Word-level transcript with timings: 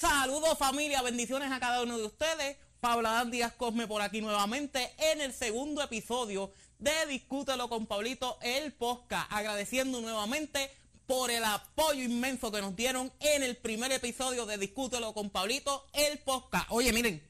Saludos 0.00 0.56
familia, 0.56 1.02
bendiciones 1.02 1.52
a 1.52 1.60
cada 1.60 1.82
uno 1.82 1.98
de 1.98 2.04
ustedes. 2.04 2.56
Paula 2.80 3.22
Díaz 3.26 3.52
Cosme 3.52 3.86
por 3.86 4.00
aquí 4.00 4.22
nuevamente 4.22 4.94
en 4.96 5.20
el 5.20 5.34
segundo 5.34 5.82
episodio 5.82 6.54
de 6.78 7.04
Discútelo 7.06 7.68
con 7.68 7.84
Pablito, 7.84 8.38
el 8.40 8.72
podcast. 8.72 9.30
Agradeciendo 9.30 10.00
nuevamente 10.00 10.70
por 11.06 11.30
el 11.30 11.44
apoyo 11.44 12.02
inmenso 12.02 12.50
que 12.50 12.62
nos 12.62 12.74
dieron 12.74 13.12
en 13.20 13.42
el 13.42 13.58
primer 13.58 13.92
episodio 13.92 14.46
de 14.46 14.56
Discútelo 14.56 15.12
con 15.12 15.28
Pablito, 15.28 15.86
el 15.92 16.18
podcast. 16.20 16.68
Oye, 16.70 16.94
miren, 16.94 17.22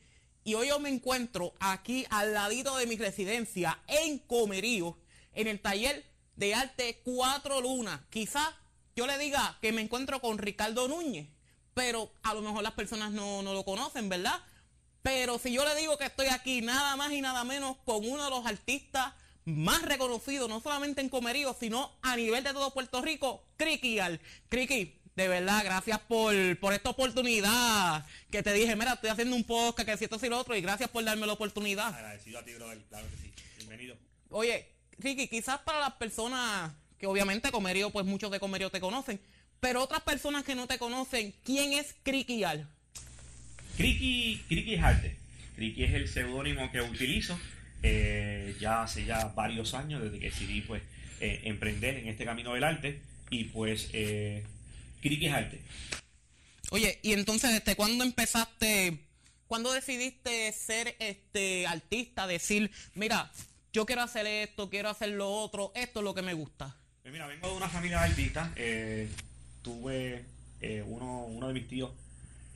y 0.45 0.55
hoy 0.55 0.69
yo 0.69 0.79
me 0.79 0.91
encuentro 0.91 1.55
aquí 1.59 2.07
al 2.09 2.35
ladito 2.35 2.77
de 2.77 2.87
mi 2.87 2.97
residencia 2.97 3.83
en 3.89 4.21
Comerío, 4.21 4.97
en 5.33 5.49
el 5.49 5.61
taller 5.61 6.05
de 6.37 6.55
arte 6.55 7.01
Cuatro 7.03 7.61
Lunas. 7.61 8.01
Quizás 8.11 8.49
yo 8.95 9.09
le 9.09 9.19
diga 9.19 9.59
que 9.61 9.73
me 9.73 9.83
encuentro 9.83 10.21
con 10.21 10.39
Ricardo 10.39 10.87
Núñez, 10.87 11.31
pero 11.75 12.11
a 12.23 12.35
lo 12.35 12.43
mejor 12.43 12.63
las 12.63 12.73
personas 12.73 13.13
no, 13.13 13.43
no 13.43 13.53
lo 13.53 13.65
conocen, 13.65 14.09
¿verdad? 14.09 14.41
Pero 15.03 15.39
si 15.39 15.53
yo 15.53 15.65
le 15.65 15.75
digo 15.77 15.97
que 15.97 16.05
estoy 16.05 16.27
aquí 16.27 16.61
nada 16.61 16.97
más 16.97 17.13
y 17.13 17.21
nada 17.21 17.45
menos 17.45 17.77
con 17.85 18.07
uno 18.09 18.25
de 18.25 18.31
los 18.31 18.45
artistas 18.45 19.15
más 19.45 19.83
reconocidos, 19.83 20.49
no 20.49 20.61
solamente 20.61 21.01
en 21.01 21.09
Comerío, 21.09 21.57
sino 21.59 21.93
a 22.03 22.17
nivel 22.17 22.45
de 22.45 22.53
todo 22.53 22.73
Puerto 22.73 23.01
Rico, 23.01 23.45
Criqui 23.57 23.99
Al. 23.99 24.21
Criqui, 24.49 25.01
de 25.17 25.29
verdad, 25.29 25.63
gracias 25.65 25.99
por, 26.01 26.35
por 26.61 26.73
esta 26.73 26.91
oportunidad 26.91 28.05
que 28.31 28.43
te 28.43 28.53
dije, 28.53 28.77
mira, 28.77 28.95
estoy 28.95 29.11
haciendo 29.11 29.35
un 29.37 29.45
podcast, 29.45 29.89
que 29.89 29.97
si 29.97 30.05
esto 30.05 30.19
y 30.23 30.29
lo 30.29 30.39
otro, 30.39 30.55
y 30.55 30.61
gracias 30.61 30.91
por 30.91 31.05
darme 31.05 31.27
la 31.27 31.33
oportunidad. 31.33 31.95
Agradecido 31.95 32.39
a 32.39 32.45
ti, 32.45 32.55
brother, 32.55 32.83
claro 32.89 33.07
que 33.11 33.17
sí. 33.17 33.33
Bienvenido. 33.57 33.97
Oye, 34.31 34.69
Ricky, 34.99 35.29
quizás 35.29 35.59
para 35.61 35.81
las 35.81 35.95
personas 35.95 36.73
que 36.99 37.07
obviamente 37.07 37.51
Comerío, 37.51 37.91
pues 37.91 38.05
muchos 38.05 38.31
de 38.31 38.39
Comerío 38.39 38.71
te 38.71 38.81
conocen, 38.81 39.21
pero 39.61 39.83
otras 39.83 40.03
personas 40.03 40.45
que 40.45 40.55
no 40.55 40.67
te 40.67 40.79
conocen, 40.79 41.35
¿quién 41.45 41.73
es 41.73 41.95
Criqui 42.03 42.45
Al? 42.45 42.67
Criqui, 43.77 44.43
Criqui 44.49 44.75
es 44.75 44.83
arte. 44.83 45.17
Criqui 45.57 45.85
es 45.85 45.95
el 45.95 46.09
seudónimo 46.09 46.71
que 46.73 46.81
utilizo 46.81 47.39
eh, 47.83 48.55
ya 48.61 48.83
hace 48.83 49.05
ya 49.05 49.27
varios 49.29 49.75
años 49.75 50.03
desde 50.03 50.19
que 50.19 50.31
decidí 50.31 50.61
pues 50.63 50.83
eh, 51.21 51.43
emprender 51.45 51.97
en 51.97 52.09
este 52.09 52.25
camino 52.25 52.55
del 52.55 52.65
arte 52.65 53.01
y 53.31 53.45
pues 53.45 53.89
eh, 53.93 54.45
Criqui 55.01 55.27
es 55.27 55.33
arte. 55.33 55.61
Oye, 56.71 56.99
y 57.03 57.13
entonces, 57.15 57.51
este, 57.53 57.75
¿cuándo 57.75 58.05
empezaste, 58.05 58.99
cuándo 59.49 59.73
decidiste 59.73 60.53
ser 60.53 60.95
este 61.01 61.67
artista, 61.67 62.27
decir, 62.27 62.71
mira, 62.95 63.31
yo 63.73 63.87
quiero 63.87 64.03
hacer 64.03 64.27
esto, 64.27 64.71
quiero 64.71 64.89
hacer 64.89 65.11
lo 65.11 65.31
otro, 65.33 65.73
esto 65.75 66.01
es 66.01 66.05
lo 66.05 66.15
que 66.15 66.23
me 66.23 66.35
gusta? 66.35 66.77
Pues 67.03 67.13
mira, 67.13 67.27
vengo 67.27 67.49
de 67.49 67.57
una 67.57 67.69
familia 67.69 67.99
de 67.99 68.05
artistas. 68.05 68.51
eh, 68.57 69.09
tuve 69.63 70.25
eh, 70.61 70.83
uno, 70.87 71.25
uno 71.25 71.49
de 71.49 71.55
mis 71.55 71.69
tíos, 71.69 71.91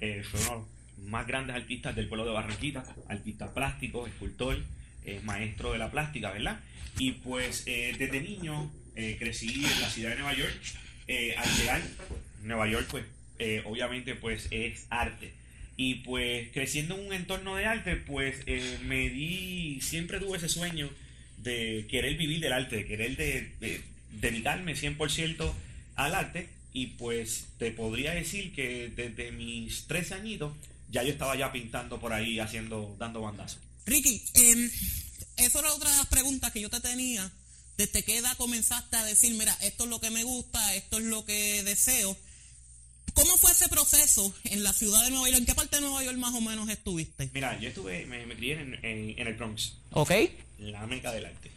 eh, 0.01 0.23
fue 0.25 0.41
uno 0.41 0.51
de 0.51 0.57
los 0.57 1.09
más 1.09 1.27
grandes 1.27 1.57
artistas 1.57 1.95
del 1.97 2.09
pueblo 2.09 2.25
de 2.25 2.33
Barranquita, 2.33 2.85
artista 3.09 3.53
plástico, 3.53 4.07
escultor, 4.07 4.59
eh, 5.05 5.21
maestro 5.25 5.73
de 5.73 5.79
la 5.79 5.91
plástica, 5.91 6.31
¿verdad? 6.33 6.61
Y 6.99 7.13
pues 7.13 7.65
eh, 7.67 7.95
desde 7.99 8.21
niño 8.21 8.71
eh, 8.95 9.17
crecí 9.19 9.65
en 9.65 9.81
la 9.81 9.91
ciudad 9.91 10.11
de 10.11 10.17
Nueva 10.17 10.35
York. 10.35 10.55
Eh, 11.09 11.35
al 11.37 11.57
llegar, 11.57 11.83
Nueva 12.43 12.69
York, 12.69 12.87
pues 12.91 13.05
obviamente 13.65 14.15
pues 14.15 14.49
es 14.51 14.87
arte. 14.91 15.33
Y 15.77 15.97
pues 15.97 16.49
creciendo 16.53 16.95
en 16.97 17.07
un 17.07 17.13
entorno 17.13 17.57
de 17.57 17.67
arte, 17.67 17.97
pues 17.97 18.47
me 18.85 19.11
di, 19.11 19.81
siempre 19.83 20.21
tuve 20.21 20.39
ese 20.39 20.49
sueño 20.49 20.89
de 21.39 21.87
querer 21.91 22.17
vivir 22.17 22.41
del 22.41 22.53
arte, 22.53 22.77
de 22.77 22.87
querer 22.87 23.17
de, 23.17 23.51
de 23.61 23.81
dedicarme 24.13 24.75
100% 24.75 25.53
al 25.97 26.15
arte. 26.15 26.49
Y 26.75 26.89
pues 26.89 27.45
te 27.59 27.71
podría 27.71 28.13
decir 28.13 28.53
que 28.55 28.89
desde 28.95 29.33
mis 29.33 29.87
13 29.87 30.15
añitos 30.15 30.53
ya 30.91 31.03
yo 31.03 31.11
estaba 31.11 31.37
ya 31.37 31.51
pintando 31.53 31.99
por 31.99 32.13
ahí, 32.13 32.39
haciendo, 32.41 32.95
dando 32.99 33.23
bandazos. 33.23 33.61
Ricky, 33.87 34.23
eh, 34.35 34.71
eso 35.37 35.61
era 35.61 35.73
otra 35.73 35.91
de 35.91 35.97
las 35.97 36.07
preguntas 36.09 36.53
que 36.53 36.61
yo 36.61 36.69
te 36.69 36.81
tenía. 36.81 37.31
¿Desde 37.79 38.03
qué 38.03 38.19
edad 38.19 38.37
comenzaste 38.37 38.97
a 38.97 39.05
decir, 39.05 39.33
mira, 39.35 39.57
esto 39.63 39.85
es 39.85 39.91
lo 39.91 40.01
que 40.01 40.11
me 40.11 40.25
gusta, 40.25 40.75
esto 40.75 40.99
es 40.99 41.05
lo 41.05 41.25
que 41.25 41.63
deseo? 41.65 42.17
¿Cómo 43.15 43.37
fue 43.37 43.53
ese 43.53 43.69
proceso 43.69 44.35
en 44.45 44.63
la 44.65 44.73
ciudad 44.73 45.03
de 45.05 45.11
Nueva 45.11 45.29
York? 45.29 45.39
¿En 45.39 45.47
qué 45.47 45.55
parte 45.55 45.77
de 45.77 45.83
Nueva 45.83 46.03
York 46.03 46.17
más 46.19 46.35
o 46.35 46.41
menos 46.41 46.69
estuviste? 46.69 47.31
Mira, 47.33 47.59
yo 47.61 47.69
estuve, 47.69 48.05
me, 48.07 48.27
me 48.27 48.35
crié 48.35 48.55
en, 48.61 48.75
en- 48.85 49.19
en 49.19 49.27
el 49.29 49.35
Bronx, 49.35 49.75
¿Ok? 49.93 50.11
la 50.59 50.87
meca 50.87 51.13
del 51.13 51.27
arte. 51.27 51.51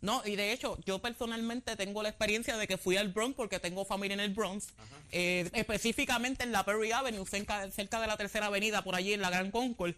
No, 0.00 0.22
y 0.24 0.36
de 0.36 0.52
hecho, 0.52 0.78
yo 0.86 1.00
personalmente 1.00 1.74
tengo 1.74 2.02
la 2.02 2.08
experiencia 2.08 2.56
de 2.56 2.68
que 2.68 2.78
fui 2.78 2.96
al 2.96 3.08
Bronx 3.08 3.34
porque 3.34 3.58
tengo 3.58 3.84
familia 3.84 4.14
en 4.14 4.20
el 4.20 4.32
Bronx, 4.32 4.68
eh, 5.10 5.50
específicamente 5.54 6.44
en 6.44 6.52
la 6.52 6.64
Perry 6.64 6.92
Avenue, 6.92 7.26
cerca, 7.26 7.68
cerca 7.72 8.00
de 8.00 8.06
la 8.06 8.16
tercera 8.16 8.46
avenida, 8.46 8.82
por 8.82 8.94
allí 8.94 9.12
en 9.12 9.20
la 9.20 9.30
Gran 9.30 9.50
Concord. 9.50 9.94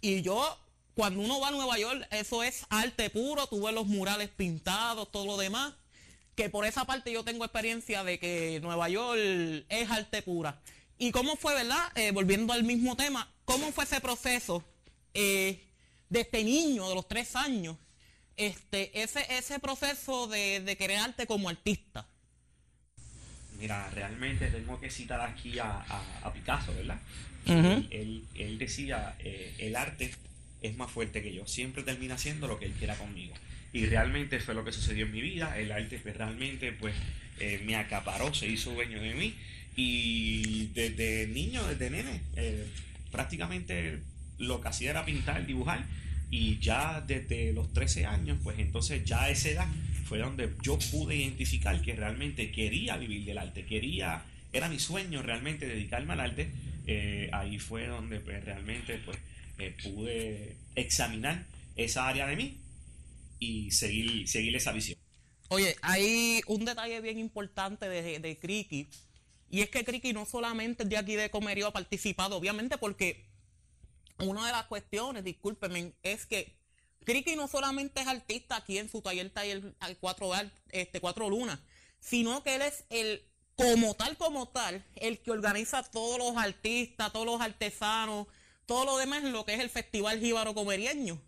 Y 0.00 0.22
yo, 0.22 0.56
cuando 0.94 1.20
uno 1.20 1.40
va 1.40 1.48
a 1.48 1.50
Nueva 1.50 1.78
York, 1.78 2.06
eso 2.12 2.44
es 2.44 2.64
arte 2.68 3.10
puro, 3.10 3.48
tú 3.48 3.64
ves 3.64 3.74
los 3.74 3.86
murales 3.86 4.28
pintados, 4.28 5.10
todo 5.10 5.26
lo 5.26 5.36
demás. 5.36 5.74
Que 6.36 6.48
por 6.48 6.64
esa 6.64 6.84
parte 6.84 7.12
yo 7.12 7.24
tengo 7.24 7.44
experiencia 7.44 8.04
de 8.04 8.18
que 8.20 8.60
Nueva 8.62 8.88
York 8.88 9.18
es 9.68 9.90
arte 9.90 10.22
pura. 10.22 10.60
¿Y 10.96 11.10
cómo 11.10 11.34
fue, 11.36 11.54
verdad? 11.54 11.90
Eh, 11.96 12.12
volviendo 12.12 12.52
al 12.52 12.62
mismo 12.62 12.96
tema, 12.96 13.28
¿cómo 13.44 13.72
fue 13.72 13.84
ese 13.84 14.00
proceso 14.00 14.62
eh, 15.12 15.64
de 16.08 16.20
este 16.20 16.44
niño 16.44 16.88
de 16.88 16.94
los 16.94 17.08
tres 17.08 17.34
años? 17.34 17.76
Este, 18.46 19.02
ese, 19.02 19.24
ese 19.36 19.58
proceso 19.58 20.26
de, 20.26 20.60
de 20.60 20.76
querer 20.76 20.98
arte 20.98 21.26
como 21.26 21.48
artista. 21.48 22.06
Mira, 23.58 23.90
realmente 23.90 24.46
tengo 24.48 24.80
que 24.80 24.90
citar 24.90 25.20
aquí 25.20 25.58
a, 25.58 25.66
a- 25.70 26.20
a 26.22 26.32
Picasso, 26.32 26.74
¿verdad? 26.74 26.98
Él- 27.90 28.24
él 28.34 28.58
decía, 28.58 29.14
eh, 29.18 29.54
el 29.58 29.76
arte 29.76 30.14
es 30.62 30.76
más 30.76 30.90
fuerte 30.90 31.22
que 31.22 31.32
yo, 31.34 31.46
siempre 31.46 31.82
termina 31.82 32.14
haciendo 32.14 32.46
lo 32.48 32.58
que 32.58 32.66
él 32.66 32.72
quiera 32.72 32.96
conmigo. 32.96 33.34
Y 33.72 33.86
realmente 33.86 34.40
fue 34.40 34.54
lo 34.54 34.64
que 34.64 34.72
sucedió 34.72 35.06
en 35.06 35.12
mi 35.12 35.20
vida, 35.20 35.58
el 35.58 35.70
arte 35.72 35.98
pues, 36.02 36.16
realmente 36.16 36.72
pues 36.72 36.94
eh, 37.38 37.62
me 37.64 37.76
acaparó, 37.76 38.32
se 38.34 38.46
hizo 38.46 38.72
dueño 38.72 39.00
de 39.00 39.14
mí. 39.14 39.34
Y 39.76 40.66
desde 40.74 41.26
niño, 41.28 41.66
desde 41.66 41.90
nene, 41.90 42.20
eh, 42.36 42.66
prácticamente 43.12 44.00
lo 44.38 44.60
que 44.60 44.68
hacía 44.68 44.90
era 44.90 45.04
pintar, 45.04 45.46
dibujar. 45.46 45.84
Y 46.30 46.58
ya 46.58 47.00
desde 47.00 47.52
los 47.52 47.72
13 47.72 48.06
años, 48.06 48.38
pues 48.42 48.58
entonces 48.58 49.04
ya 49.04 49.28
esa 49.28 49.48
edad 49.48 49.68
fue 50.04 50.18
donde 50.18 50.54
yo 50.62 50.78
pude 50.90 51.16
identificar 51.16 51.80
que 51.82 51.94
realmente 51.94 52.50
quería 52.52 52.96
vivir 52.96 53.24
del 53.24 53.38
arte, 53.38 53.64
quería, 53.64 54.24
era 54.52 54.68
mi 54.68 54.78
sueño 54.78 55.22
realmente 55.22 55.66
dedicarme 55.66 56.12
al 56.12 56.20
arte. 56.20 56.50
Eh, 56.86 57.28
ahí 57.32 57.58
fue 57.58 57.86
donde 57.86 58.20
pues, 58.20 58.44
realmente 58.44 59.00
pues, 59.04 59.18
eh, 59.58 59.74
pude 59.82 60.56
examinar 60.74 61.46
esa 61.76 62.08
área 62.08 62.26
de 62.26 62.36
mí 62.36 62.58
y 63.38 63.70
seguir, 63.70 64.26
seguir 64.28 64.54
esa 64.56 64.72
visión. 64.72 64.98
Oye, 65.48 65.76
hay 65.82 66.40
un 66.46 66.64
detalle 66.64 67.00
bien 67.00 67.18
importante 67.18 67.88
de, 67.88 68.20
de 68.20 68.38
Criqui, 68.38 68.88
y 69.50 69.62
es 69.62 69.68
que 69.68 69.84
Criqui 69.84 70.12
no 70.12 70.26
solamente 70.26 70.84
de 70.84 70.96
aquí 70.96 71.16
de 71.16 71.30
Comerío 71.30 71.66
ha 71.66 71.72
participado, 71.72 72.36
obviamente 72.36 72.78
porque 72.78 73.29
una 74.22 74.46
de 74.46 74.52
las 74.52 74.66
cuestiones, 74.66 75.24
discúlpeme, 75.24 75.92
es 76.02 76.26
que 76.26 76.56
Criqui 77.04 77.36
no 77.36 77.48
solamente 77.48 78.00
es 78.00 78.06
artista 78.06 78.56
aquí 78.56 78.78
en 78.78 78.88
su 78.88 79.00
taller, 79.00 79.30
taller 79.30 79.74
al 79.80 79.96
cuatro, 79.96 80.32
este, 80.68 81.00
cuatro 81.00 81.28
lunas, 81.28 81.58
sino 81.98 82.42
que 82.42 82.56
él 82.56 82.62
es 82.62 82.84
el, 82.90 83.24
como 83.56 83.94
tal, 83.94 84.16
como 84.16 84.48
tal, 84.48 84.84
el 84.96 85.18
que 85.20 85.30
organiza 85.30 85.82
todos 85.82 86.18
los 86.18 86.36
artistas, 86.36 87.12
todos 87.12 87.26
los 87.26 87.40
artesanos, 87.40 88.26
todo 88.66 88.84
lo 88.84 88.96
demás 88.98 89.24
lo 89.24 89.44
que 89.44 89.54
es 89.54 89.60
el 89.60 89.70
Festival 89.70 90.20
Jíbaro 90.20 90.54
Comerieño. 90.54 91.20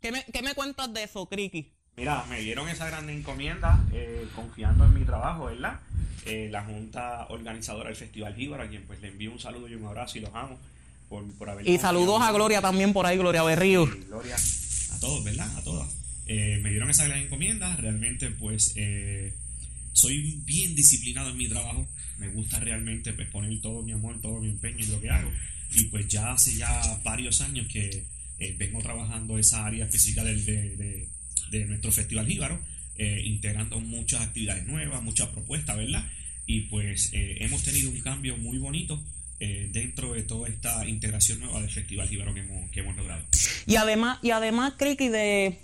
¿Qué 0.00 0.12
me, 0.12 0.24
qué 0.24 0.42
me 0.42 0.54
cuentas 0.54 0.92
de 0.92 1.04
eso, 1.04 1.26
Criqui? 1.26 1.72
Mira, 1.96 2.24
me 2.28 2.40
dieron 2.40 2.68
esa 2.68 2.86
gran 2.86 3.10
encomienda 3.10 3.84
eh, 3.92 4.28
confiando 4.36 4.84
en 4.84 4.94
mi 4.94 5.04
trabajo, 5.04 5.46
¿verdad? 5.46 5.80
Eh, 6.26 6.48
la 6.48 6.62
junta 6.62 7.26
organizadora 7.30 7.88
del 7.88 7.96
Festival 7.96 8.36
Jíbaro, 8.36 8.62
a 8.62 8.68
quien 8.68 8.86
pues 8.86 9.00
le 9.00 9.08
envío 9.08 9.32
un 9.32 9.40
saludo 9.40 9.66
y 9.66 9.74
un 9.74 9.84
abrazo 9.84 10.18
y 10.18 10.20
los 10.20 10.32
amo 10.34 10.58
por, 11.08 11.26
por 11.34 11.50
haber 11.50 11.68
Y 11.68 11.78
saludos 11.78 12.20
a. 12.22 12.32
Gloria 12.32 12.60
también 12.60 12.92
por 12.92 13.06
ahí, 13.06 13.16
Gloria 13.16 13.42
Berrío. 13.42 13.86
Gloria 14.08 14.36
a 14.36 15.00
todos, 15.00 15.24
¿verdad? 15.24 15.56
A 15.56 15.62
todas. 15.62 15.88
Eh, 16.26 16.60
me 16.62 16.70
dieron 16.70 16.90
esa 16.90 17.06
gran 17.06 17.20
encomienda. 17.20 17.74
Realmente, 17.76 18.30
pues, 18.30 18.72
eh, 18.76 19.34
soy 19.92 20.40
bien 20.44 20.74
disciplinado 20.74 21.30
en 21.30 21.36
mi 21.36 21.48
trabajo. 21.48 21.88
Me 22.18 22.28
gusta 22.28 22.58
realmente 22.60 23.12
pues, 23.12 23.28
poner 23.30 23.60
todo 23.60 23.82
mi 23.82 23.92
amor, 23.92 24.20
todo 24.20 24.40
mi 24.40 24.48
empeño 24.50 24.84
en 24.84 24.92
lo 24.92 25.00
que 25.00 25.10
hago. 25.10 25.30
Y 25.72 25.84
pues 25.84 26.08
ya 26.08 26.32
hace 26.32 26.54
ya 26.56 27.00
varios 27.04 27.40
años 27.42 27.66
que 27.72 28.04
eh, 28.38 28.54
vengo 28.58 28.80
trabajando 28.80 29.38
esa 29.38 29.66
área 29.66 29.84
específica 29.84 30.24
del, 30.24 30.44
de, 30.44 30.76
de- 30.76 31.08
de 31.50 31.64
nuestro 31.64 31.90
Festival 31.92 32.26
Jíbaro, 32.26 32.60
eh, 32.96 33.22
integrando 33.24 33.80
muchas 33.80 34.20
actividades 34.20 34.66
nuevas, 34.66 35.02
muchas 35.02 35.28
propuestas, 35.28 35.76
¿verdad? 35.76 36.06
Y 36.46 36.62
pues 36.62 37.10
eh, 37.12 37.36
hemos 37.40 37.62
tenido 37.62 37.90
un 37.90 38.00
cambio 38.00 38.36
muy 38.36 38.58
bonito 38.58 39.02
eh, 39.40 39.68
dentro 39.70 40.14
de 40.14 40.22
toda 40.22 40.48
esta 40.48 40.86
integración 40.86 41.40
nueva 41.40 41.60
del 41.60 41.70
Festival 41.70 42.08
Jíbaro 42.08 42.34
que 42.34 42.40
hemos, 42.40 42.70
que 42.70 42.80
hemos 42.80 42.96
logrado. 42.96 43.22
Y 43.66 43.76
además, 43.76 44.18
y 44.22 44.30
además, 44.30 44.74
Criqui, 44.76 45.08
de, 45.08 45.58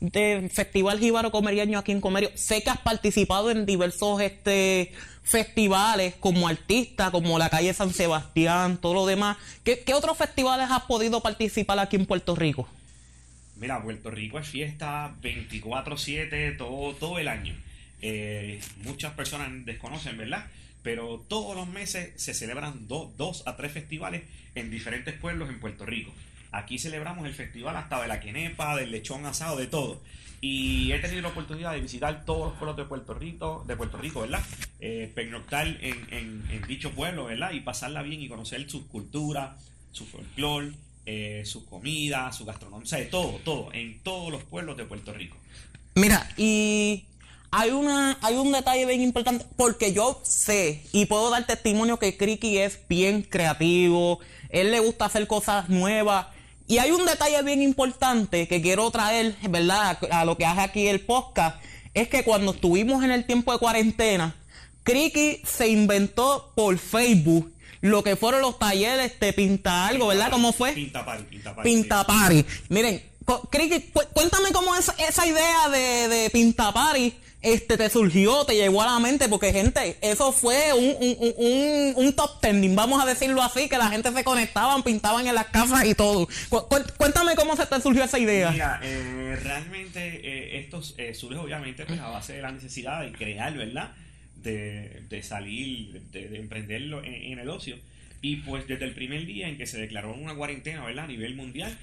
del 0.00 0.50
Festival 0.50 0.98
Jíbaro 0.98 1.30
Comeriaño 1.30 1.78
aquí 1.78 1.92
en 1.92 2.00
Comerio. 2.00 2.30
Sé 2.34 2.62
que 2.62 2.70
has 2.70 2.80
participado 2.80 3.50
en 3.50 3.66
diversos 3.66 4.20
este 4.20 4.92
festivales 5.22 6.14
como 6.20 6.48
artista, 6.48 7.10
como 7.10 7.38
la 7.38 7.48
calle 7.48 7.72
San 7.72 7.94
Sebastián, 7.94 8.76
todo 8.76 8.94
lo 8.94 9.06
demás. 9.06 9.38
¿Qué, 9.64 9.80
qué 9.80 9.94
otros 9.94 10.18
festivales 10.18 10.68
has 10.70 10.82
podido 10.82 11.22
participar 11.22 11.78
aquí 11.78 11.96
en 11.96 12.04
Puerto 12.04 12.34
Rico? 12.36 12.68
Mira, 13.56 13.82
Puerto 13.82 14.10
Rico 14.10 14.38
es 14.38 14.46
fiesta 14.46 15.14
24/7 15.22 16.56
todo, 16.58 16.94
todo 16.94 17.18
el 17.18 17.28
año. 17.28 17.54
Eh, 18.02 18.60
muchas 18.82 19.14
personas 19.14 19.48
desconocen, 19.64 20.18
¿verdad? 20.18 20.46
Pero 20.84 21.24
todos 21.26 21.56
los 21.56 21.66
meses 21.66 22.12
se 22.14 22.34
celebran 22.34 22.86
dos 22.86 23.42
a 23.46 23.56
tres 23.56 23.72
festivales 23.72 24.22
en 24.54 24.70
diferentes 24.70 25.14
pueblos 25.18 25.48
en 25.48 25.58
Puerto 25.58 25.84
Rico. 25.84 26.12
Aquí 26.52 26.78
celebramos 26.78 27.26
el 27.26 27.34
festival 27.34 27.76
hasta 27.76 28.00
de 28.00 28.06
la 28.06 28.20
quenepa, 28.20 28.76
del 28.76 28.92
lechón 28.92 29.26
asado, 29.26 29.56
de 29.56 29.66
todo. 29.66 30.00
Y 30.40 30.92
he 30.92 30.98
tenido 30.98 31.22
la 31.22 31.28
oportunidad 31.28 31.72
de 31.72 31.80
visitar 31.80 32.24
todos 32.24 32.50
los 32.50 32.58
pueblos 32.58 32.76
de 32.76 32.84
Puerto 32.84 33.14
Rico, 33.14 33.64
de 33.66 33.76
Puerto 33.76 33.96
Rico, 33.96 34.20
¿verdad? 34.20 34.42
Eh, 34.78 35.10
pernoctar 35.14 35.66
en, 35.66 36.06
en, 36.10 36.62
dicho 36.68 36.92
pueblo, 36.92 37.24
¿verdad? 37.24 37.52
Y 37.52 37.60
pasarla 37.60 38.02
bien 38.02 38.20
y 38.20 38.28
conocer 38.28 38.68
sus 38.70 38.84
culturas, 38.84 39.58
su 39.90 40.04
folclore, 40.04 40.72
eh, 41.06 41.42
su 41.46 41.64
comida, 41.64 42.30
su 42.30 42.44
gastronomía, 42.44 42.84
o 42.84 42.86
sea, 42.86 42.98
de 42.98 43.06
todo, 43.06 43.40
todo, 43.44 43.72
en 43.72 44.00
todos 44.00 44.30
los 44.30 44.44
pueblos 44.44 44.76
de 44.76 44.84
Puerto 44.84 45.14
Rico. 45.14 45.36
Mira, 45.94 46.28
y 46.36 47.04
hay 47.56 47.70
una 47.70 48.18
hay 48.20 48.34
un 48.34 48.50
detalle 48.50 48.84
bien 48.84 49.00
importante 49.00 49.46
porque 49.56 49.92
yo 49.92 50.20
sé 50.24 50.82
y 50.90 51.06
puedo 51.06 51.30
dar 51.30 51.46
testimonio 51.46 52.00
que 52.00 52.16
Criqui 52.16 52.58
es 52.58 52.80
bien 52.88 53.22
creativo, 53.22 54.18
él 54.48 54.72
le 54.72 54.80
gusta 54.80 55.04
hacer 55.04 55.28
cosas 55.28 55.68
nuevas 55.68 56.26
y 56.66 56.78
hay 56.78 56.90
un 56.90 57.06
detalle 57.06 57.40
bien 57.42 57.62
importante 57.62 58.48
que 58.48 58.60
quiero 58.60 58.90
traer, 58.90 59.36
¿verdad? 59.48 59.98
A 60.10 60.24
lo 60.24 60.36
que 60.36 60.46
hace 60.46 60.62
aquí 60.62 60.88
el 60.88 61.02
podcast, 61.02 61.62
es 61.92 62.08
que 62.08 62.24
cuando 62.24 62.52
estuvimos 62.52 63.04
en 63.04 63.12
el 63.12 63.24
tiempo 63.24 63.52
de 63.52 63.58
cuarentena, 63.58 64.34
Criqui 64.82 65.42
se 65.46 65.68
inventó 65.68 66.52
por 66.56 66.76
Facebook 66.78 67.52
lo 67.82 68.02
que 68.02 68.16
fueron 68.16 68.40
los 68.40 68.58
talleres 68.58 69.20
de 69.20 69.32
pinta 69.32 69.86
algo, 69.86 70.08
¿verdad? 70.08 70.30
¿Cómo 70.30 70.52
fue? 70.52 70.72
Pinta 70.72 71.04
Pari, 71.04 71.24
Pinta 71.24 71.54
Pari. 71.54 71.70
Pinta 71.70 72.04
Pari. 72.04 72.46
Miren, 72.70 73.02
Criqui, 73.50 73.92
cuéntame 74.12 74.50
cómo 74.52 74.74
es 74.74 74.90
esa 74.98 75.26
idea 75.26 75.68
de, 75.68 76.08
de 76.08 76.30
Pinta 76.30 76.72
Pari 76.72 77.14
este 77.44 77.76
te 77.76 77.90
surgió, 77.90 78.44
te 78.46 78.56
llegó 78.56 78.80
a 78.80 78.86
la 78.86 78.98
mente, 78.98 79.28
porque 79.28 79.52
gente, 79.52 79.96
eso 80.00 80.32
fue 80.32 80.72
un, 80.72 80.96
un, 80.98 81.34
un, 81.36 81.92
un 81.96 82.12
top 82.16 82.40
trending, 82.40 82.74
vamos 82.74 83.02
a 83.02 83.06
decirlo 83.06 83.42
así, 83.42 83.68
que 83.68 83.76
la 83.76 83.90
gente 83.90 84.10
se 84.10 84.24
conectaban, 84.24 84.82
pintaban 84.82 85.26
en 85.26 85.34
las 85.34 85.46
casas 85.48 85.84
y 85.84 85.94
todo. 85.94 86.26
cuéntame 86.96 87.36
cómo 87.36 87.54
se 87.54 87.66
te 87.66 87.80
surgió 87.82 88.02
esa 88.02 88.18
idea. 88.18 88.50
Mira, 88.50 88.80
eh, 88.82 89.38
realmente 89.42 90.20
eh, 90.24 90.58
esto 90.60 90.82
eh, 90.96 91.12
surge 91.12 91.38
obviamente 91.38 91.84
pues, 91.84 92.00
a 92.00 92.08
base 92.08 92.32
de 92.32 92.42
la 92.42 92.50
necesidad 92.50 93.02
de 93.02 93.12
crear, 93.12 93.54
¿verdad? 93.54 93.92
De, 94.42 95.02
de 95.10 95.22
salir, 95.22 96.00
de, 96.12 96.38
emprenderlo 96.38 97.04
en, 97.04 97.38
el 97.38 97.48
ocio. 97.50 97.76
Y 98.22 98.36
pues 98.36 98.66
desde 98.66 98.86
el 98.86 98.94
primer 98.94 99.26
día 99.26 99.48
en 99.48 99.58
que 99.58 99.66
se 99.66 99.78
declaró 99.78 100.14
una 100.14 100.34
cuarentena, 100.34 100.82
¿verdad? 100.82 101.04
A 101.04 101.08
nivel 101.08 101.34
mundial, 101.34 101.76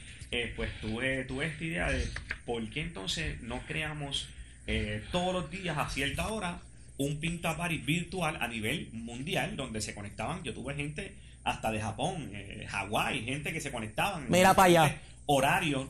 pues 0.55 0.71
tuve, 0.81 1.23
tuve 1.25 1.45
esta 1.45 1.63
idea 1.63 1.91
de 1.91 2.07
por 2.47 2.67
qué 2.71 2.81
entonces 2.81 3.39
no 3.43 3.61
creamos 3.67 4.27
eh, 4.67 5.03
todos 5.11 5.33
los 5.33 5.49
días 5.49 5.77
a 5.77 5.89
cierta 5.89 6.27
hora 6.27 6.59
un 6.97 7.19
Pinta 7.19 7.57
Party 7.57 7.77
virtual 7.77 8.37
a 8.39 8.47
nivel 8.47 8.89
mundial 8.93 9.55
donde 9.55 9.81
se 9.81 9.95
conectaban. 9.95 10.43
Yo 10.43 10.53
tuve 10.53 10.75
gente 10.75 11.15
hasta 11.43 11.71
de 11.71 11.81
Japón, 11.81 12.29
eh, 12.33 12.67
Hawái, 12.69 13.23
gente 13.25 13.51
que 13.51 13.61
se 13.61 13.71
conectaban. 13.71 14.25
Mira 14.29 14.53
para 14.53 14.67
allá. 14.67 15.01
Horarios, 15.25 15.87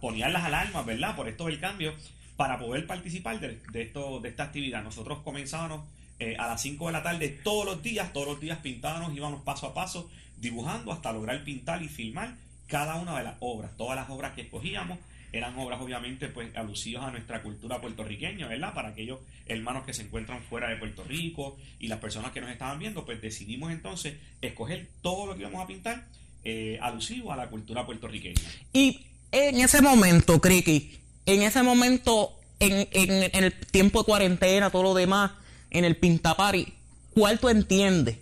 ponían 0.00 0.32
las 0.32 0.44
alarmas, 0.44 0.84
¿verdad? 0.84 1.16
Por 1.16 1.28
esto 1.28 1.46
del 1.46 1.60
cambio, 1.60 1.94
para 2.36 2.58
poder 2.58 2.86
participar 2.86 3.40
de, 3.40 3.58
esto, 3.74 4.20
de 4.20 4.28
esta 4.28 4.44
actividad. 4.44 4.82
Nosotros 4.82 5.20
comenzábamos 5.24 5.88
eh, 6.18 6.36
a 6.38 6.46
las 6.48 6.60
5 6.60 6.86
de 6.86 6.92
la 6.92 7.02
tarde 7.02 7.28
todos 7.42 7.64
los 7.64 7.82
días, 7.82 8.12
todos 8.12 8.26
los 8.26 8.40
días 8.40 8.58
pintábamos, 8.58 9.16
íbamos 9.16 9.42
paso 9.42 9.66
a 9.66 9.74
paso, 9.74 10.10
dibujando 10.38 10.92
hasta 10.92 11.12
lograr 11.12 11.42
pintar 11.44 11.82
y 11.82 11.88
filmar 11.88 12.34
cada 12.66 12.96
una 12.96 13.16
de 13.18 13.24
las 13.24 13.34
obras, 13.40 13.76
todas 13.76 13.96
las 13.96 14.08
obras 14.10 14.32
que 14.34 14.42
escogíamos 14.42 14.98
eran 15.32 15.58
obras 15.58 15.80
obviamente 15.80 16.28
pues 16.28 16.54
alusivas 16.56 17.04
a 17.04 17.10
nuestra 17.10 17.42
cultura 17.42 17.80
puertorriqueña, 17.80 18.48
¿verdad? 18.48 18.74
Para 18.74 18.88
aquellos 18.88 19.20
hermanos 19.46 19.84
que 19.84 19.92
se 19.92 20.02
encuentran 20.02 20.42
fuera 20.42 20.68
de 20.68 20.76
Puerto 20.76 21.04
Rico 21.04 21.56
y 21.78 21.88
las 21.88 21.98
personas 21.98 22.32
que 22.32 22.40
nos 22.40 22.50
estaban 22.50 22.78
viendo, 22.78 23.04
pues 23.04 23.20
decidimos 23.20 23.72
entonces 23.72 24.14
escoger 24.40 24.88
todo 25.02 25.26
lo 25.26 25.34
que 25.34 25.40
íbamos 25.40 25.62
a 25.62 25.66
pintar 25.66 26.06
eh, 26.44 26.78
alusivo 26.80 27.32
a 27.32 27.36
la 27.36 27.48
cultura 27.48 27.86
puertorriqueña. 27.86 28.40
Y 28.72 29.06
en 29.30 29.60
ese 29.60 29.82
momento, 29.82 30.40
Criqui, 30.40 30.98
en 31.26 31.42
ese 31.42 31.62
momento, 31.62 32.38
en, 32.58 32.88
en, 32.92 33.44
el 33.44 33.52
tiempo 33.52 34.00
de 34.00 34.04
cuarentena, 34.06 34.70
todo 34.70 34.82
lo 34.82 34.94
demás, 34.94 35.32
en 35.70 35.84
el 35.84 35.96
Pintapari, 35.96 36.72
¿cuál 37.14 37.38
tú 37.38 37.48
entiendes? 37.48 38.18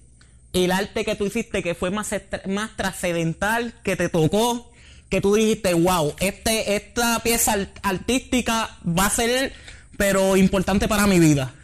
El 0.52 0.72
arte 0.72 1.04
que 1.04 1.14
tú 1.14 1.26
hiciste 1.26 1.62
que 1.62 1.74
fue 1.74 1.90
más, 1.90 2.14
más 2.46 2.76
trascendental, 2.76 3.74
que 3.82 3.96
te 3.96 4.08
tocó, 4.08 4.70
que 5.08 5.20
tú 5.20 5.34
dijiste, 5.34 5.74
wow, 5.74 6.14
este, 6.20 6.76
esta 6.76 7.20
pieza 7.22 7.68
artística 7.82 8.78
va 8.86 9.06
a 9.06 9.10
ser, 9.10 9.52
pero 9.96 10.36
importante 10.36 10.88
para 10.88 11.06
mi 11.06 11.18
vida? 11.18 11.54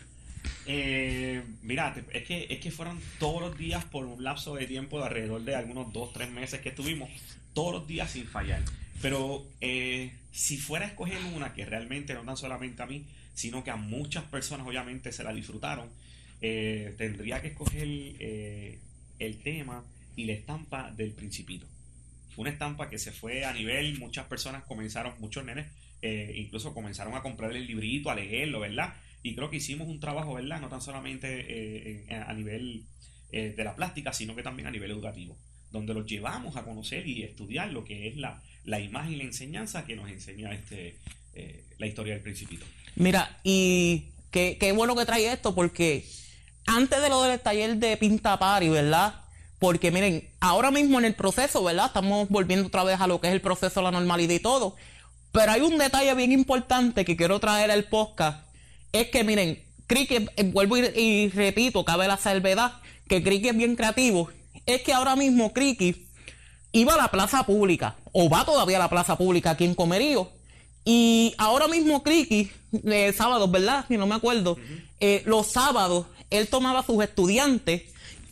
Eh, 0.66 1.42
mira, 1.62 1.94
es 2.12 2.24
que, 2.24 2.46
es 2.48 2.58
que 2.58 2.70
fueron 2.70 2.98
todos 3.18 3.42
los 3.42 3.58
días 3.58 3.84
por 3.84 4.06
un 4.06 4.24
lapso 4.24 4.54
de 4.54 4.66
tiempo 4.66 4.98
de 4.98 5.06
alrededor 5.06 5.42
de 5.42 5.54
algunos 5.54 5.92
dos, 5.92 6.12
tres 6.12 6.30
meses 6.30 6.60
que 6.60 6.70
estuvimos, 6.70 7.10
todos 7.52 7.74
los 7.74 7.86
días 7.86 8.10
sin 8.10 8.26
fallar. 8.26 8.62
Pero 9.02 9.46
eh, 9.60 10.12
si 10.32 10.56
fuera 10.56 10.86
a 10.86 10.88
escoger 10.88 11.18
una 11.34 11.52
que 11.52 11.66
realmente 11.66 12.14
no 12.14 12.22
tan 12.22 12.36
solamente 12.36 12.82
a 12.82 12.86
mí, 12.86 13.04
sino 13.34 13.62
que 13.62 13.70
a 13.70 13.76
muchas 13.76 14.24
personas 14.24 14.66
obviamente 14.66 15.12
se 15.12 15.24
la 15.24 15.32
disfrutaron, 15.32 15.88
eh, 16.40 16.94
tendría 16.96 17.42
que 17.42 17.48
escoger 17.48 17.86
eh, 17.86 18.78
el 19.18 19.38
tema 19.38 19.84
y 20.16 20.24
la 20.24 20.32
estampa 20.32 20.90
del 20.92 21.12
principito. 21.12 21.66
Una 22.36 22.50
estampa 22.50 22.88
que 22.88 22.98
se 22.98 23.12
fue 23.12 23.44
a 23.44 23.52
nivel, 23.52 23.98
muchas 23.98 24.26
personas 24.26 24.64
comenzaron, 24.64 25.14
muchos 25.18 25.44
nenes, 25.44 25.66
eh, 26.02 26.34
incluso 26.36 26.74
comenzaron 26.74 27.14
a 27.14 27.22
comprar 27.22 27.52
el 27.52 27.66
librito, 27.66 28.10
a 28.10 28.14
leerlo, 28.14 28.60
¿verdad? 28.60 28.94
Y 29.22 29.34
creo 29.34 29.50
que 29.50 29.56
hicimos 29.56 29.88
un 29.88 30.00
trabajo, 30.00 30.34
¿verdad? 30.34 30.60
No 30.60 30.68
tan 30.68 30.82
solamente 30.82 31.46
eh, 31.48 32.14
a 32.14 32.32
nivel 32.34 32.84
eh, 33.32 33.54
de 33.56 33.64
la 33.64 33.74
plástica, 33.74 34.12
sino 34.12 34.36
que 34.36 34.42
también 34.42 34.68
a 34.68 34.70
nivel 34.70 34.90
educativo, 34.90 35.36
donde 35.70 35.94
los 35.94 36.06
llevamos 36.06 36.56
a 36.56 36.64
conocer 36.64 37.06
y 37.08 37.22
estudiar 37.22 37.72
lo 37.72 37.84
que 37.84 38.08
es 38.08 38.16
la, 38.16 38.42
la 38.64 38.80
imagen 38.80 39.14
y 39.14 39.16
la 39.16 39.24
enseñanza 39.24 39.86
que 39.86 39.96
nos 39.96 40.10
enseña 40.10 40.52
este 40.52 40.98
la 41.78 41.88
historia 41.88 42.14
del 42.14 42.22
principito. 42.22 42.64
Mira, 42.94 43.40
y 43.42 44.04
qué, 44.30 44.56
qué 44.60 44.70
bueno 44.70 44.94
que 44.94 45.04
trae 45.04 45.32
esto, 45.32 45.52
porque 45.52 46.06
antes 46.66 47.02
de 47.02 47.08
lo 47.08 47.22
del 47.24 47.40
taller 47.40 47.76
de 47.76 47.96
Pinta 47.96 48.38
Pari, 48.38 48.68
¿verdad? 48.68 49.23
Porque 49.58 49.90
miren, 49.90 50.28
ahora 50.40 50.70
mismo 50.70 50.98
en 50.98 51.04
el 51.04 51.14
proceso, 51.14 51.62
¿verdad? 51.64 51.86
Estamos 51.86 52.28
volviendo 52.28 52.66
otra 52.66 52.84
vez 52.84 53.00
a 53.00 53.06
lo 53.06 53.20
que 53.20 53.28
es 53.28 53.32
el 53.32 53.40
proceso 53.40 53.80
de 53.80 53.84
la 53.84 53.90
normalidad 53.90 54.34
y 54.34 54.40
todo. 54.40 54.76
Pero 55.32 55.52
hay 55.52 55.60
un 55.62 55.78
detalle 55.78 56.14
bien 56.14 56.32
importante 56.32 57.04
que 57.04 57.16
quiero 57.16 57.40
traer 57.40 57.70
al 57.70 57.84
podcast. 57.84 58.46
Es 58.92 59.08
que 59.08 59.24
miren, 59.24 59.62
Cricket, 59.86 60.30
eh, 60.36 60.44
vuelvo 60.44 60.76
y, 60.76 61.28
repito, 61.28 61.84
cabe 61.84 62.06
la 62.06 62.16
salvedad, 62.16 62.74
que 63.08 63.22
Cricket 63.22 63.52
es 63.52 63.56
bien 63.56 63.76
creativo. 63.76 64.28
Es 64.66 64.82
que 64.82 64.92
ahora 64.92 65.16
mismo 65.16 65.52
Cricket 65.52 65.98
iba 66.72 66.94
a 66.94 66.96
la 66.96 67.08
plaza 67.08 67.44
pública, 67.44 67.96
o 68.12 68.28
va 68.28 68.44
todavía 68.44 68.76
a 68.76 68.80
la 68.80 68.90
plaza 68.90 69.16
pública 69.16 69.50
aquí 69.50 69.64
en 69.64 69.74
Comerío. 69.74 70.30
Y 70.84 71.34
ahora 71.38 71.68
mismo 71.68 72.02
Cricket, 72.02 72.50
eh, 72.84 73.12
sábados, 73.16 73.50
¿verdad? 73.50 73.84
Si 73.88 73.96
no 73.96 74.06
me 74.06 74.14
acuerdo, 74.14 74.56
eh, 75.00 75.22
los 75.26 75.46
sábados 75.48 76.06
él 76.30 76.48
tomaba 76.48 76.80
a 76.80 76.86
sus 76.86 77.02
estudiantes 77.02 77.82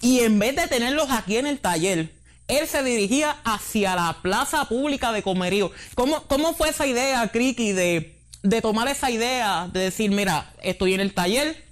y 0.03 0.21
en 0.21 0.39
vez 0.39 0.57
de 0.57 0.67
tenerlos 0.67 1.11
aquí 1.11 1.39
en 1.39 1.47
el 1.47 1.61
taller, 1.61 2.13
él 2.49 2.67
se 2.67 2.83
dirigía 2.83 3.37
hacia 3.45 3.95
la 3.95 4.19
plaza 4.21 4.69
pública 4.69 5.13
de 5.13 5.23
Comerío. 5.23 5.71
¿Cómo, 5.95 6.25
cómo 6.25 6.55
fue 6.55 6.69
esa 6.69 6.87
idea, 6.87 7.27
Criqui, 7.29 7.73
de, 7.73 8.19
de 8.43 8.61
tomar 8.61 8.89
esa 8.89 9.11
idea, 9.11 9.71
de 9.73 9.81
decir, 9.81 10.11
mira, 10.11 10.53
estoy 10.61 10.95
en 10.95 11.01
el 11.01 11.15
taller, 11.15 11.65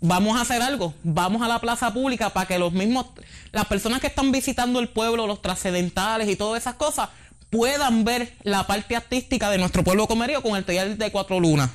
vamos 0.00 0.36
a 0.36 0.42
hacer 0.42 0.60
algo, 0.60 0.94
vamos 1.02 1.40
a 1.40 1.48
la 1.48 1.60
plaza 1.60 1.92
pública 1.94 2.30
para 2.30 2.46
que 2.46 2.58
los 2.58 2.72
mismos, 2.72 3.06
las 3.52 3.64
personas 3.64 4.00
que 4.00 4.08
están 4.08 4.30
visitando 4.30 4.78
el 4.78 4.90
pueblo, 4.90 5.26
los 5.26 5.40
trascendentales 5.40 6.28
y 6.28 6.36
todas 6.36 6.60
esas 6.60 6.74
cosas, 6.74 7.08
puedan 7.48 8.04
ver 8.04 8.34
la 8.42 8.66
parte 8.66 8.96
artística 8.96 9.50
de 9.50 9.58
nuestro 9.58 9.82
pueblo 9.82 10.06
Comerío 10.06 10.42
con 10.42 10.56
el 10.56 10.64
taller 10.64 10.96
de 10.98 11.10
Cuatro 11.10 11.40
Lunas? 11.40 11.70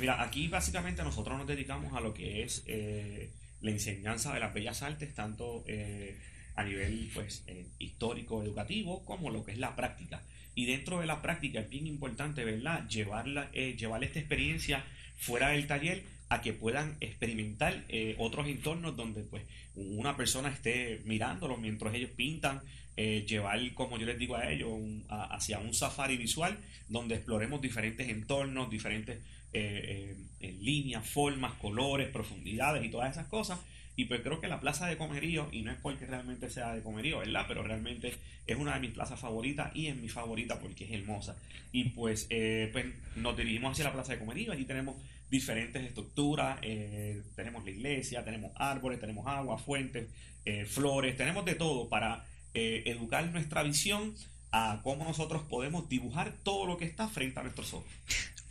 Mira, 0.00 0.20
aquí 0.22 0.48
básicamente 0.48 1.02
nosotros 1.04 1.38
nos 1.38 1.46
dedicamos 1.46 1.94
a 1.96 2.00
lo 2.00 2.12
que 2.12 2.42
es... 2.42 2.62
Eh, 2.66 3.30
la 3.62 3.70
enseñanza 3.70 4.32
de 4.32 4.40
las 4.40 4.54
bellas 4.54 4.82
artes, 4.82 5.14
tanto 5.14 5.64
eh, 5.66 6.16
a 6.56 6.64
nivel 6.64 7.10
pues 7.14 7.44
eh, 7.46 7.66
histórico, 7.78 8.42
educativo, 8.42 9.04
como 9.04 9.30
lo 9.30 9.44
que 9.44 9.52
es 9.52 9.58
la 9.58 9.76
práctica. 9.76 10.22
Y 10.54 10.66
dentro 10.66 11.00
de 11.00 11.06
la 11.06 11.22
práctica 11.22 11.60
es 11.60 11.70
bien 11.70 11.86
importante, 11.86 12.44
¿verdad? 12.44 12.88
Llevarla, 12.88 13.50
eh, 13.52 13.76
llevar 13.78 14.02
esta 14.04 14.18
experiencia 14.18 14.84
fuera 15.16 15.50
del 15.50 15.66
taller 15.66 16.02
a 16.28 16.40
que 16.40 16.52
puedan 16.52 16.96
experimentar 17.00 17.84
otros 18.18 18.46
entornos 18.46 18.96
donde 18.96 19.22
pues 19.24 19.42
una 19.74 20.16
persona 20.16 20.48
esté 20.48 21.00
mirándolos 21.04 21.58
mientras 21.58 21.92
ellos 21.92 22.10
pintan, 22.10 22.62
llevar, 22.96 23.58
como 23.74 23.98
yo 23.98 24.06
les 24.06 24.16
digo 24.16 24.36
a 24.36 24.48
ellos, 24.48 24.70
hacia 25.08 25.58
un 25.58 25.74
safari 25.74 26.16
visual 26.16 26.56
donde 26.88 27.16
exploremos 27.16 27.60
diferentes 27.60 28.08
entornos, 28.08 28.70
diferentes 28.70 29.18
eh, 29.52 30.16
líneas, 30.40 31.08
formas, 31.08 31.54
colores, 31.54 32.08
profundidades 32.08 32.84
y 32.84 32.90
todas 32.90 33.10
esas 33.10 33.26
cosas. 33.26 33.58
Y 33.96 34.06
pues 34.06 34.22
creo 34.22 34.40
que 34.40 34.48
la 34.48 34.60
plaza 34.60 34.86
de 34.86 34.96
Comerío, 34.96 35.48
y 35.52 35.62
no 35.62 35.72
es 35.72 35.78
porque 35.78 36.06
realmente 36.06 36.48
sea 36.48 36.74
de 36.74 36.82
Comerío, 36.82 37.18
¿verdad? 37.18 37.44
Pero 37.46 37.62
realmente 37.62 38.14
es 38.46 38.56
una 38.56 38.74
de 38.74 38.80
mis 38.80 38.92
plazas 38.92 39.20
favoritas 39.20 39.70
y 39.74 39.88
es 39.88 39.96
mi 39.96 40.08
favorita 40.08 40.58
porque 40.58 40.84
es 40.84 40.92
hermosa. 40.92 41.36
Y 41.70 41.90
pues, 41.90 42.26
pues 42.72 42.86
nos 43.16 43.36
dirigimos 43.36 43.72
hacia 43.72 43.84
la 43.84 43.92
plaza 43.92 44.12
de 44.12 44.18
Comerío, 44.18 44.52
allí 44.52 44.64
tenemos 44.64 44.96
diferentes 45.30 45.82
estructuras, 45.82 46.58
eh, 46.62 47.22
tenemos 47.36 47.64
la 47.64 47.70
iglesia, 47.70 48.24
tenemos 48.24 48.50
árboles, 48.56 49.00
tenemos 49.00 49.26
agua, 49.26 49.56
fuentes, 49.58 50.08
eh, 50.44 50.64
flores, 50.64 51.16
tenemos 51.16 51.44
de 51.44 51.54
todo 51.54 51.88
para 51.88 52.26
eh, 52.52 52.82
educar 52.86 53.24
nuestra 53.30 53.62
visión 53.62 54.14
a 54.50 54.80
cómo 54.82 55.04
nosotros 55.04 55.42
podemos 55.42 55.88
dibujar 55.88 56.34
todo 56.42 56.66
lo 56.66 56.76
que 56.76 56.84
está 56.84 57.08
frente 57.08 57.38
a 57.38 57.44
nuestros 57.44 57.72
ojos. 57.72 57.88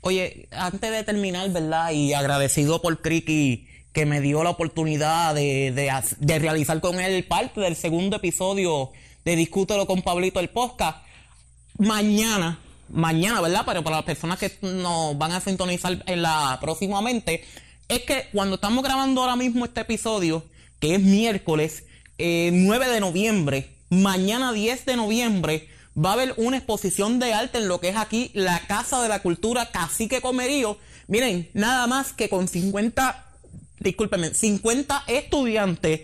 Oye, 0.01 0.47
antes 0.51 0.91
de 0.91 1.03
terminar, 1.03 1.49
¿verdad? 1.51 1.91
Y 1.91 2.13
agradecido 2.13 2.81
por 2.81 3.01
Criqui 3.01 3.67
que 3.91 4.05
me 4.05 4.21
dio 4.21 4.43
la 4.43 4.51
oportunidad 4.51 5.35
de, 5.35 5.71
de, 6.19 6.39
realizar 6.39 6.79
con 6.79 6.99
él 6.99 7.25
parte 7.25 7.59
del 7.59 7.75
segundo 7.75 8.17
episodio 8.17 8.91
de 9.25 9.35
Discútelo 9.35 9.87
con 9.87 10.01
Pablito 10.01 10.39
el 10.39 10.49
podcast. 10.49 10.99
Mañana, 11.77 12.59
mañana, 12.89 13.41
¿verdad? 13.41 13.63
Pero 13.65 13.83
para 13.83 13.97
las 13.97 14.05
personas 14.05 14.39
que 14.39 14.51
nos 14.61 15.17
van 15.17 15.31
a 15.31 15.41
sintonizar 15.41 16.03
en 16.05 16.21
la 16.21 16.59
próximamente, 16.61 17.43
es 17.87 18.01
que 18.03 18.27
cuando 18.31 18.55
estamos 18.55 18.83
grabando 18.83 19.21
ahora 19.21 19.35
mismo 19.35 19.65
este 19.65 19.81
episodio, 19.81 20.45
que 20.79 20.95
es 20.95 21.01
miércoles 21.01 21.83
9 22.17 22.85
eh, 22.85 22.89
de 22.89 22.99
noviembre, 22.99 23.69
mañana 23.89 24.53
10 24.53 24.85
de 24.85 24.95
noviembre, 24.95 25.67
va 26.03 26.11
a 26.11 26.13
haber 26.13 26.33
una 26.37 26.57
exposición 26.57 27.19
de 27.19 27.33
arte 27.33 27.57
en 27.57 27.67
lo 27.67 27.79
que 27.79 27.89
es 27.89 27.97
aquí 27.97 28.31
la 28.33 28.59
Casa 28.67 29.01
de 29.01 29.09
la 29.09 29.21
Cultura 29.21 29.71
Cacique 29.71 30.21
Comerío. 30.21 30.77
Miren, 31.07 31.49
nada 31.53 31.87
más 31.87 32.13
que 32.13 32.29
con 32.29 32.47
50, 32.47 33.25
discúlpenme, 33.79 34.33
50 34.33 35.03
estudiantes 35.07 36.01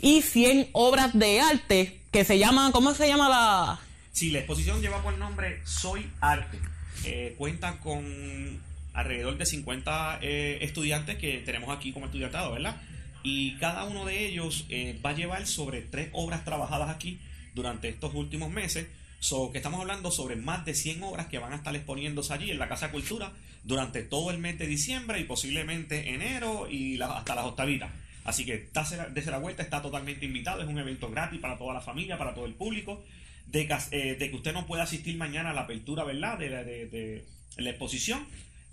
y 0.00 0.22
100 0.22 0.70
obras 0.72 1.16
de 1.18 1.40
arte 1.40 2.00
que 2.10 2.24
se 2.24 2.38
llaman, 2.38 2.72
¿cómo 2.72 2.92
se 2.94 3.08
llama 3.08 3.28
la, 3.28 3.80
Sí, 4.12 4.30
la 4.30 4.40
exposición 4.40 4.82
lleva 4.82 5.02
por 5.02 5.16
nombre 5.16 5.62
Soy 5.64 6.06
Arte. 6.20 6.58
Eh, 7.04 7.34
cuenta 7.38 7.78
con 7.78 8.60
alrededor 8.92 9.38
de 9.38 9.46
50 9.46 10.18
eh, 10.20 10.58
estudiantes 10.60 11.16
que 11.16 11.38
tenemos 11.38 11.74
aquí 11.74 11.92
como 11.92 12.06
estudiantado, 12.06 12.52
¿verdad? 12.52 12.80
Y 13.22 13.56
cada 13.56 13.84
uno 13.84 14.04
de 14.04 14.26
ellos 14.26 14.66
eh, 14.68 15.00
va 15.04 15.10
a 15.10 15.14
llevar 15.14 15.46
sobre 15.46 15.80
tres 15.80 16.10
obras 16.12 16.44
trabajadas 16.44 16.90
aquí 16.90 17.20
durante 17.54 17.88
estos 17.88 18.14
últimos 18.14 18.50
meses. 18.50 18.86
So, 19.22 19.52
que 19.52 19.58
estamos 19.58 19.80
hablando 19.80 20.10
sobre 20.10 20.34
más 20.34 20.64
de 20.64 20.74
100 20.74 21.00
obras 21.04 21.28
que 21.28 21.38
van 21.38 21.52
a 21.52 21.56
estar 21.56 21.72
exponiéndose 21.76 22.32
allí 22.32 22.50
en 22.50 22.58
la 22.58 22.68
Casa 22.68 22.90
Cultura 22.90 23.30
durante 23.62 24.02
todo 24.02 24.32
el 24.32 24.38
mes 24.38 24.58
de 24.58 24.66
diciembre 24.66 25.20
y 25.20 25.22
posiblemente 25.22 26.12
enero 26.12 26.68
y 26.68 27.00
hasta 27.00 27.36
las 27.36 27.44
octavitas. 27.44 27.92
Así 28.24 28.44
que 28.44 28.68
desde 29.14 29.30
la 29.30 29.38
vuelta 29.38 29.62
está 29.62 29.80
totalmente 29.80 30.26
invitado, 30.26 30.60
es 30.60 30.66
un 30.66 30.76
evento 30.76 31.08
gratis 31.08 31.38
para 31.38 31.56
toda 31.56 31.72
la 31.72 31.80
familia, 31.80 32.18
para 32.18 32.34
todo 32.34 32.46
el 32.46 32.54
público 32.54 33.04
eh, 33.52 34.16
de, 34.18 34.30
que 34.30 34.34
usted 34.34 34.52
no 34.52 34.66
pueda 34.66 34.82
asistir 34.82 35.16
mañana 35.16 35.50
a 35.50 35.54
la 35.54 35.62
apertura, 35.62 36.02
¿verdad? 36.02 36.36
De, 36.36 36.48
de, 36.48 37.24
la 37.58 37.70
exposición, 37.70 38.26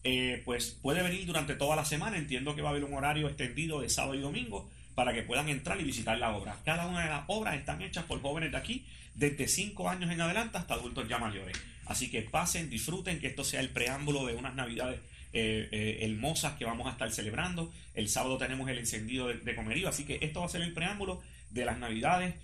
eh, 0.04 0.42
pues 0.46 0.76
puede 0.82 1.04
venir 1.04 1.28
durante 1.28 1.54
toda 1.54 1.76
la 1.76 1.86
semana. 1.86 2.18
Entiendo 2.18 2.56
que 2.56 2.64
va 2.64 2.70
a 2.70 2.72
haber 2.72 2.86
un 2.86 2.96
horario 2.96 3.28
extendido 3.28 3.82
de 3.82 3.90
sábado 3.90 4.16
y 4.16 4.22
domingo 4.22 4.68
para 4.96 5.14
que 5.14 5.22
puedan 5.22 5.48
entrar 5.48 5.80
y 5.80 5.84
visitar 5.84 6.18
la 6.18 6.36
obra. 6.36 6.58
Cada 6.66 6.88
una 6.88 7.04
de 7.04 7.10
las 7.10 7.24
obras 7.28 7.56
están 7.56 7.84
hechas 7.84 8.06
por 8.06 8.20
jóvenes 8.20 8.52
de 8.52 8.58
aquí, 8.58 8.86
desde 9.20 9.48
5 9.48 9.90
años 9.90 10.12
en 10.12 10.22
adelante 10.22 10.58
hasta 10.58 10.74
adultos 10.74 11.08
ya 11.08 11.20
mayores. 11.20 11.56
Así 11.86 12.10
que 12.10 12.22
pasen, 12.22 12.70
disfruten, 12.70 13.20
que 13.20 13.28
esto 13.28 13.44
sea 13.44 13.60
el 13.60 13.70
preámbulo 13.70 14.26
de 14.26 14.36
unas 14.36 14.56
navidades 14.56 15.02
eh, 15.34 16.00
hermosas 16.02 16.54
que 16.58 16.66
vamos 16.66 16.88
a 16.88 16.92
estar 16.92 17.12
celebrando. 17.12 17.72
El 17.94 18.10
sábado 18.10 18.38
tenemos 18.38 18.70
el 18.70 18.80
encendido 18.80 19.28
de, 19.28 19.56
comerío, 19.56 19.90
así 19.90 20.06
que 20.06 20.20
esto 20.22 20.40
va 20.40 20.46
a 20.46 20.50
ser 20.50 20.62
el 20.62 20.74
preámbulo 20.74 21.22
de 21.52 21.66
las 21.66 21.78
navidades 21.78 22.36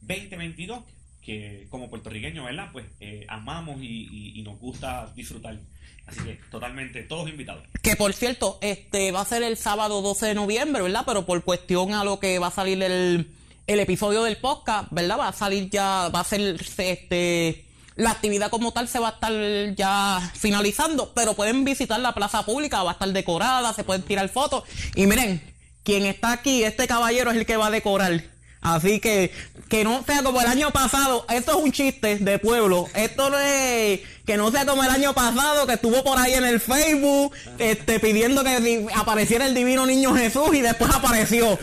2022 0.00 0.82
que 1.26 1.66
como 1.70 1.90
puertorriqueños, 1.90 2.44
¿verdad? 2.44 2.70
Pues 2.72 2.86
eh, 3.00 3.26
amamos 3.28 3.82
y, 3.82 4.40
nos 4.44 4.58
gusta 4.60 5.12
disfrutar. 5.16 5.58
Así 6.06 6.20
que 6.20 6.38
totalmente, 6.52 7.02
todos 7.02 7.28
invitados. 7.28 7.64
Que 7.82 7.96
por 7.96 8.12
cierto, 8.12 8.58
este 8.62 9.10
va 9.10 9.22
a 9.22 9.24
ser 9.24 9.42
el 9.42 9.56
sábado 9.56 10.02
12 10.02 10.26
de 10.26 10.34
noviembre, 10.36 10.82
¿verdad? 10.82 11.02
Pero 11.04 11.26
por 11.26 11.42
cuestión 11.42 11.94
a 11.94 12.04
lo 12.04 12.20
que 12.20 12.38
va 12.38 12.46
a 12.46 12.52
salir 12.52 12.80
el, 12.80 13.26
el 13.66 13.80
episodio 13.80 14.22
del 14.22 14.36
podcast, 14.36 14.88
¿verdad? 14.90 15.18
Va 15.18 15.28
a 15.28 15.32
salir 15.32 15.70
ya, 15.70 16.08
va 16.08 16.20
a 16.20 16.24
ser 16.24 16.60
este 16.78 17.66
la 17.96 18.10
actividad 18.10 18.50
como 18.50 18.72
tal 18.72 18.88
se 18.88 18.98
va 18.98 19.08
a 19.08 19.12
estar 19.12 19.32
ya 19.74 20.32
finalizando, 20.34 21.12
pero 21.14 21.34
pueden 21.34 21.64
visitar 21.64 21.98
la 21.98 22.14
plaza 22.14 22.44
pública, 22.44 22.82
va 22.82 22.90
a 22.90 22.92
estar 22.92 23.08
decorada, 23.08 23.72
se 23.72 23.84
pueden 23.84 24.02
tirar 24.02 24.28
fotos. 24.28 24.64
Y 24.94 25.06
miren, 25.06 25.42
quien 25.82 26.04
está 26.04 26.32
aquí, 26.32 26.62
este 26.62 26.86
caballero 26.86 27.30
es 27.30 27.38
el 27.38 27.46
que 27.46 27.56
va 27.56 27.68
a 27.68 27.70
decorar 27.70 28.22
Así 28.66 28.98
que 28.98 29.30
que 29.68 29.84
no 29.84 30.04
sea 30.04 30.22
como 30.22 30.40
el 30.40 30.46
año 30.46 30.72
pasado. 30.72 31.24
Esto 31.28 31.52
es 31.52 31.64
un 31.64 31.72
chiste 31.72 32.18
de 32.18 32.38
pueblo. 32.38 32.88
Esto 32.94 33.30
no 33.30 33.38
es 33.38 34.00
que 34.24 34.36
no 34.36 34.50
sea 34.50 34.66
como 34.66 34.82
el 34.82 34.90
año 34.90 35.14
pasado 35.14 35.66
que 35.66 35.74
estuvo 35.74 36.02
por 36.02 36.18
ahí 36.18 36.34
en 36.34 36.44
el 36.44 36.60
Facebook 36.60 37.32
este, 37.58 38.00
pidiendo 38.00 38.42
que 38.42 38.86
apareciera 38.94 39.46
el 39.46 39.54
divino 39.54 39.86
niño 39.86 40.14
Jesús 40.14 40.48
y 40.52 40.62
después 40.62 40.92
apareció. 40.92 41.56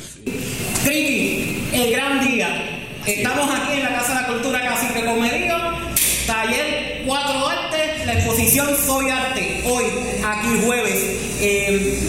Triqui, 0.84 1.70
el 1.74 1.92
gran 1.92 2.26
día. 2.26 2.80
Estamos 3.06 3.50
aquí 3.54 3.74
en 3.74 3.84
la 3.84 3.96
Casa 3.96 4.16
de 4.16 4.22
la 4.22 4.28
Cultura 4.28 4.62
Cacique 4.62 5.06
Comerío. 5.06 5.56
Taller 6.26 7.04
4 7.06 7.48
Artes, 7.50 8.06
la 8.06 8.14
exposición 8.14 8.70
Soy 8.86 9.10
Arte, 9.10 9.62
hoy, 9.66 9.84
aquí 10.26 10.62
jueves. 10.66 11.00
Eh, 11.42 12.00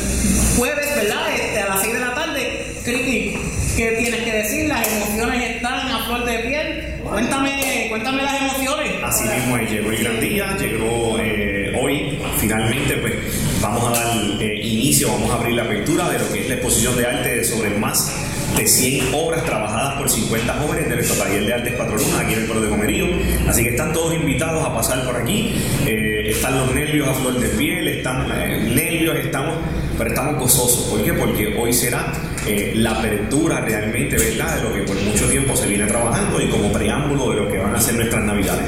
jueves, 0.57 0.95
¿verdad? 0.95 1.35
Este, 1.35 1.61
a 1.61 1.69
las 1.69 1.81
6 1.81 1.95
de 1.95 2.01
la 2.01 2.15
tarde. 2.15 2.81
Criqui, 2.85 3.37
¿Qué 3.77 3.97
tienes 3.99 4.14
que 4.25 4.33
decir? 4.33 4.69
Las 4.69 4.87
emociones 4.93 5.57
están 5.57 5.89
a 5.91 6.05
flor 6.07 6.25
de 6.25 6.39
piel. 6.39 6.95
Cuéntame, 7.03 7.87
cuéntame 7.91 8.23
las 8.23 8.41
emociones. 8.41 8.93
Así 9.05 9.25
mismo 9.29 9.59
llegó 9.59 9.91
el 9.91 9.99
gran 9.99 10.21
día, 10.21 10.57
llegó 10.57 11.19
eh, 11.21 11.79
hoy, 11.81 12.19
finalmente 12.39 12.97
pues 12.97 13.13
vamos 13.61 13.87
a 13.87 14.01
dar 14.01 14.17
eh, 14.41 14.61
inicio, 14.67 15.09
vamos 15.09 15.31
a 15.31 15.35
abrir 15.35 15.55
la 15.55 15.65
apertura 15.65 16.09
de 16.09 16.19
lo 16.19 16.33
que 16.33 16.41
es 16.41 16.49
la 16.49 16.55
exposición 16.55 16.97
de 16.97 17.07
arte 17.07 17.45
sobre 17.45 17.71
más 17.71 18.11
de 18.57 18.67
100 18.67 19.15
obras 19.15 19.45
trabajadas 19.45 19.95
por 19.99 20.09
50 20.09 20.55
jóvenes 20.55 20.89
de 20.89 20.95
nuestro 20.95 21.17
taller 21.17 21.45
de 21.45 21.55
artes 21.55 21.75
Patroluna 21.75 22.21
aquí 22.21 22.35
en 22.35 22.41
el 22.41 22.47
pueblo 22.47 22.63
de 22.63 22.71
Comerío. 22.71 23.07
Así 23.49 23.65
que 23.65 23.71
están 23.71 23.93
todos 23.93 24.15
invitados 24.15 24.65
a 24.65 24.75
pasar 24.75 25.05
por 25.05 25.17
aquí. 25.17 25.55
Eh, 25.87 26.04
están 26.45 26.59
los 26.59 26.75
nervios 26.75 27.09
a 27.09 27.15
flor 27.15 27.41
de 27.41 27.49
piel, 27.49 27.89
están 27.89 28.29
nervios, 28.29 29.17
estamos, 29.17 29.57
pero 29.97 30.11
estamos 30.11 30.39
gozosos. 30.39 30.85
¿Por 30.91 31.03
qué? 31.03 31.15
Porque 31.15 31.57
hoy 31.59 31.73
será 31.73 32.13
eh, 32.47 32.73
la 32.77 32.91
apertura 32.91 33.63
realmente, 33.63 34.19
¿verdad?, 34.19 34.57
de 34.57 34.63
lo 34.63 34.75
que 34.75 34.83
por 34.83 34.95
mucho 34.95 35.27
tiempo 35.31 35.57
se 35.57 35.67
viene 35.67 35.87
trabajando 35.87 36.39
y 36.43 36.51
como 36.51 36.71
preámbulo 36.71 37.31
de 37.31 37.37
lo 37.37 37.49
que 37.51 37.57
van 37.57 37.75
a 37.75 37.81
ser 37.81 37.95
nuestras 37.95 38.25
navidades. 38.25 38.67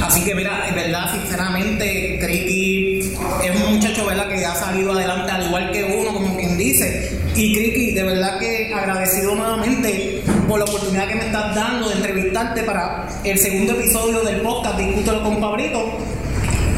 Así 0.00 0.22
que 0.22 0.36
mira, 0.36 0.68
en 0.68 0.76
verdad, 0.76 1.12
sinceramente, 1.20 2.20
Criqui 2.22 3.00
es 3.42 3.60
un 3.60 3.74
muchacho, 3.74 4.06
¿verdad?, 4.06 4.28
que 4.28 4.46
ha 4.46 4.54
salido 4.54 4.92
adelante 4.92 5.32
al 5.32 5.46
igual 5.46 5.72
que 5.72 5.82
uno, 5.98 6.12
como 6.12 6.36
quien 6.36 6.56
dice. 6.56 7.10
Y 7.34 7.56
Criqui, 7.56 7.90
de 7.90 8.04
verdad 8.04 8.38
que 8.38 8.72
agradecido 8.72 9.34
nuevamente 9.34 10.22
por 10.46 10.60
la 10.60 10.64
oportunidad 10.64 11.08
que 11.08 11.16
me 11.16 11.26
estás 11.26 11.56
dando 11.56 11.88
de 11.88 11.96
entrevistarte 11.96 12.62
para 12.62 13.08
el 13.24 13.36
segundo 13.36 13.72
episodio 13.72 14.22
del 14.22 14.42
podcast 14.42 14.78
Discútelo 14.78 15.24
con 15.24 15.40
Pablito. 15.40 15.98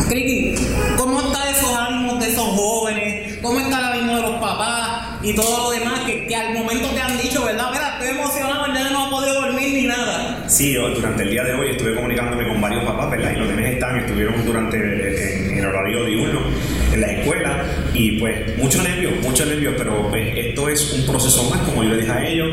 Criqui, 0.09 0.55
¿cómo 0.97 1.21
está 1.21 1.51
esos 1.51 1.77
ánimos 1.77 2.21
de 2.21 2.31
esos 2.31 2.47
jóvenes? 2.47 3.39
¿Cómo 3.43 3.61
está 3.61 3.79
el 3.79 3.85
ánimo 3.85 4.17
de 4.17 4.23
los 4.23 4.41
papás? 4.41 5.09
y 5.23 5.35
todo 5.35 5.65
lo 5.65 5.71
demás 5.71 6.01
que, 6.07 6.35
al 6.35 6.55
momento 6.55 6.89
te 6.89 7.01
han 7.01 7.19
dicho, 7.19 7.45
¿verdad? 7.45 7.71
Mira, 7.73 7.99
estoy 7.99 8.19
emocionado, 8.19 8.67
ya 8.73 8.91
no 8.91 9.07
he 9.07 9.11
podido 9.11 9.35
dormir 9.43 9.73
ni 9.75 9.87
nada. 9.87 10.49
Sí, 10.49 10.75
durante 10.75 11.23
el 11.23 11.31
día 11.31 11.45
de 11.45 11.55
hoy 11.55 11.71
estuve 11.71 11.95
comunicándome 11.95 12.47
con 12.47 12.61
varios 12.61 12.85
papás, 12.85 13.11
¿verdad? 13.11 13.33
Y 13.35 13.39
los 13.39 13.49
nenes 13.49 13.75
están, 13.75 13.99
estuvieron 13.99 14.45
durante 14.47 14.77
en, 14.77 15.59
el 15.59 15.67
horario 15.67 16.05
diurno. 16.05 16.41
En 16.99 17.01
la 17.01 17.13
escuela 17.13 17.65
y 17.95 18.19
pues 18.19 18.57
mucho 18.59 18.83
nervio, 18.83 19.11
mucho 19.23 19.47
nervio, 19.47 19.75
pero 19.77 20.09
pues, 20.11 20.37
esto 20.37 20.69
es 20.69 20.93
un 20.93 21.07
proceso 21.07 21.49
más, 21.51 21.61
como 21.61 21.83
yo 21.83 21.91
les 21.91 22.01
dije 22.01 22.13
a 22.13 22.29
ellos, 22.29 22.49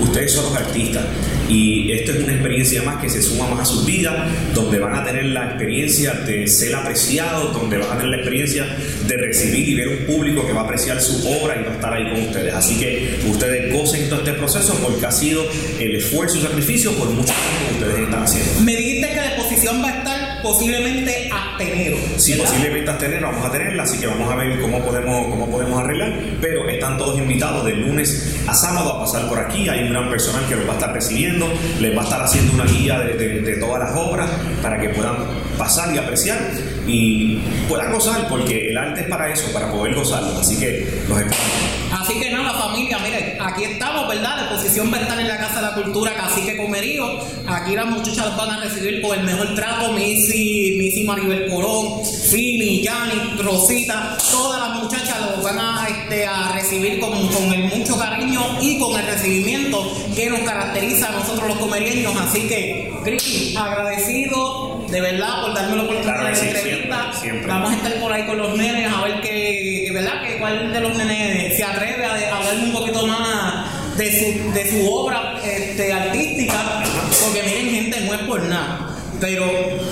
ustedes 0.00 0.32
son 0.32 0.44
los 0.44 0.56
artistas 0.56 1.04
y 1.48 1.92
esto 1.92 2.12
es 2.12 2.24
una 2.24 2.32
experiencia 2.32 2.82
más 2.82 3.00
que 3.02 3.10
se 3.10 3.20
suma 3.22 3.48
más 3.48 3.60
a 3.60 3.64
sus 3.64 3.84
vidas, 3.84 4.14
donde 4.54 4.78
van 4.78 4.94
a 4.94 5.04
tener 5.04 5.26
la 5.26 5.46
experiencia 5.46 6.12
de 6.12 6.46
ser 6.46 6.74
apreciados, 6.74 7.52
donde 7.52 7.78
van 7.78 7.90
a 7.90 7.96
tener 7.96 8.10
la 8.10 8.16
experiencia 8.16 8.66
de 9.06 9.16
recibir 9.16 9.68
y 9.68 9.74
ver 9.74 9.88
un 9.88 10.06
público 10.06 10.46
que 10.46 10.52
va 10.52 10.60
a 10.60 10.64
apreciar 10.64 11.00
su 11.00 11.28
obra 11.28 11.56
y 11.60 11.64
va 11.64 11.70
a 11.70 11.74
estar 11.74 11.92
ahí 11.92 12.10
con 12.10 12.22
ustedes. 12.28 12.54
Así 12.54 12.78
que 12.78 13.18
ustedes 13.28 13.72
gocen 13.72 14.08
todo 14.08 14.20
este 14.20 14.32
proceso 14.34 14.78
porque 14.80 15.06
ha 15.06 15.12
sido 15.12 15.44
el 15.78 15.96
esfuerzo 15.96 16.38
y 16.38 16.42
sacrificio 16.42 16.92
por 16.92 17.08
mucho 17.10 17.32
tiempo 17.32 17.68
que 17.68 17.84
ustedes 17.84 18.04
están 18.04 18.22
haciendo. 18.22 18.60
Me 18.60 18.76
dijiste 18.76 19.08
que 19.08 19.16
la 19.16 19.26
exposición 19.34 19.82
va 19.82 19.88
a 19.88 19.98
estar 19.98 20.42
posiblemente 20.42 21.19
hasta 21.60 21.72
enero. 21.74 21.96
Sí, 22.16 22.32
¿verdad? 22.32 22.44
posiblemente 22.46 22.90
hasta 22.90 23.06
enero 23.06 23.26
vamos 23.32 23.46
a 23.46 23.52
tenerla, 23.52 23.82
así 23.82 23.98
que 23.98 24.06
vamos 24.06 24.30
a 24.30 24.36
ver 24.36 24.60
cómo 24.60 24.80
podemos, 24.84 25.26
cómo 25.28 25.50
podemos 25.50 25.80
arreglar. 25.82 26.12
Pero 26.40 26.68
están 26.68 26.98
todos 26.98 27.18
invitados 27.18 27.64
de 27.64 27.72
lunes 27.74 28.36
a 28.46 28.54
sábado 28.54 28.92
a 28.94 29.00
pasar 29.00 29.28
por 29.28 29.38
aquí. 29.38 29.68
Hay 29.68 29.84
un 29.84 29.90
gran 29.90 30.10
personal 30.10 30.46
que 30.48 30.56
los 30.56 30.66
va 30.66 30.72
a 30.72 30.74
estar 30.76 30.92
recibiendo, 30.92 31.46
les 31.80 31.96
va 31.96 32.00
a 32.02 32.04
estar 32.04 32.22
haciendo 32.22 32.52
una 32.54 32.64
guía 32.64 32.98
de, 33.00 33.14
de- 33.14 33.40
de 33.40 33.56
todas 33.56 33.80
las 33.80 33.96
obras 33.96 34.30
para 34.62 34.80
que 34.80 34.90
puedan 34.90 35.16
pasar 35.58 35.94
y 35.94 35.98
apreciar 35.98 36.38
y 36.86 37.36
puedan 37.68 37.92
gozar, 37.92 38.26
porque 38.28 38.68
el 38.70 38.78
arte 38.78 39.02
es 39.02 39.06
para 39.08 39.32
eso, 39.32 39.52
para 39.52 39.70
poder 39.70 39.94
gozarlo. 39.94 40.38
Así 40.40 40.58
que 40.58 40.86
los 41.08 41.18
esperamos. 41.20 41.79
Así 42.10 42.18
que 42.18 42.30
nada, 42.32 42.54
familia, 42.54 42.98
miren, 42.98 43.38
aquí 43.40 43.62
estamos, 43.62 44.08
¿verdad? 44.08 44.50
Va 44.50 44.96
a 44.96 45.00
estar 45.00 45.20
en 45.20 45.28
la 45.28 45.38
Casa 45.38 45.60
de 45.60 45.62
la 45.62 45.74
Cultura 45.74 46.12
Cacique 46.12 46.56
Comerío. 46.56 47.04
Aquí 47.46 47.76
las 47.76 47.86
muchachas 47.86 48.26
los 48.26 48.36
van 48.36 48.50
a 48.50 48.60
recibir 48.64 49.00
con 49.00 49.16
el 49.16 49.24
mejor 49.24 49.54
trato. 49.54 49.92
Missy, 49.92 50.74
Missy 50.76 51.04
Maribel 51.04 51.48
Corón, 51.48 52.04
Fini, 52.04 52.82
Yanni, 52.82 53.40
Rosita, 53.40 54.18
todas 54.28 54.60
las 54.60 54.82
muchachas 54.82 55.20
los 55.20 55.44
van 55.44 55.58
a, 55.60 55.86
este, 55.88 56.26
a 56.26 56.50
recibir 56.52 56.98
con, 56.98 57.12
mucho 57.12 57.96
cariño 57.96 58.60
y 58.60 58.80
con 58.80 58.98
el 58.98 59.06
recibimiento 59.06 59.92
que 60.16 60.30
nos 60.30 60.40
caracteriza 60.40 61.10
a 61.10 61.12
nosotros 61.12 61.46
los 61.46 61.58
comerieños. 61.58 62.12
Así 62.16 62.48
que, 62.48 62.92
Cristi, 63.04 63.54
agradecido 63.56 64.69
de 64.90 65.00
verdad 65.00 65.42
por 65.42 65.54
darme 65.54 65.76
la 65.76 65.82
oportunidad 65.82 66.14
Claro 66.20 66.28
de 66.28 66.36
sí, 66.36 66.46
entrevista. 66.48 66.96
siempre, 66.96 67.20
siempre. 67.20 67.46
Vamos 67.48 67.72
a 67.72 67.76
estar 67.76 67.94
por 68.00 68.12
ahí 68.12 68.26
con 68.26 68.38
los 68.38 68.56
nenes 68.56 68.92
a 68.92 69.02
ver 69.02 69.20
que, 69.20 69.84
que, 69.86 69.92
¿verdad? 69.92 70.22
Que 70.22 70.38
cuál 70.38 70.72
de 70.72 70.80
los 70.80 70.96
nenes 70.96 71.56
se 71.56 71.64
atreve 71.64 72.04
a, 72.04 72.12
a 72.34 72.36
hablarme 72.38 72.64
un 72.64 72.72
poquito 72.72 73.06
más 73.06 73.96
de 73.96 74.10
su, 74.18 74.52
de 74.52 74.70
su 74.70 74.90
obra 74.92 75.38
este, 75.44 75.92
artística, 75.92 76.82
porque 77.24 77.42
miren 77.42 77.70
gente, 77.70 78.00
no 78.00 78.14
es 78.14 78.20
por 78.20 78.42
nada, 78.44 78.90
pero 79.20 79.44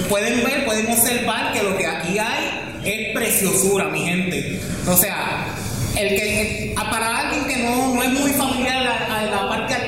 pueden 0.08 0.42
ver, 0.44 0.64
pueden 0.64 0.90
observar 0.90 1.52
que 1.52 1.62
lo 1.62 1.76
que 1.76 1.86
aquí 1.86 2.18
hay 2.18 2.78
es 2.84 3.14
preciosura, 3.14 3.84
mi 3.88 4.00
gente. 4.00 4.60
O 4.86 4.96
sea, 4.96 5.46
el 5.96 6.08
que 6.08 6.74
para 6.90 7.18
alguien 7.28 7.44
que 7.46 7.56
no, 7.64 7.94
no 7.94 8.02
es 8.02 8.10
muy 8.10 8.30
familiar 8.32 8.86
a, 8.86 9.18
a 9.20 9.22
la 9.24 9.48
parte 9.48 9.74
artística, 9.74 9.87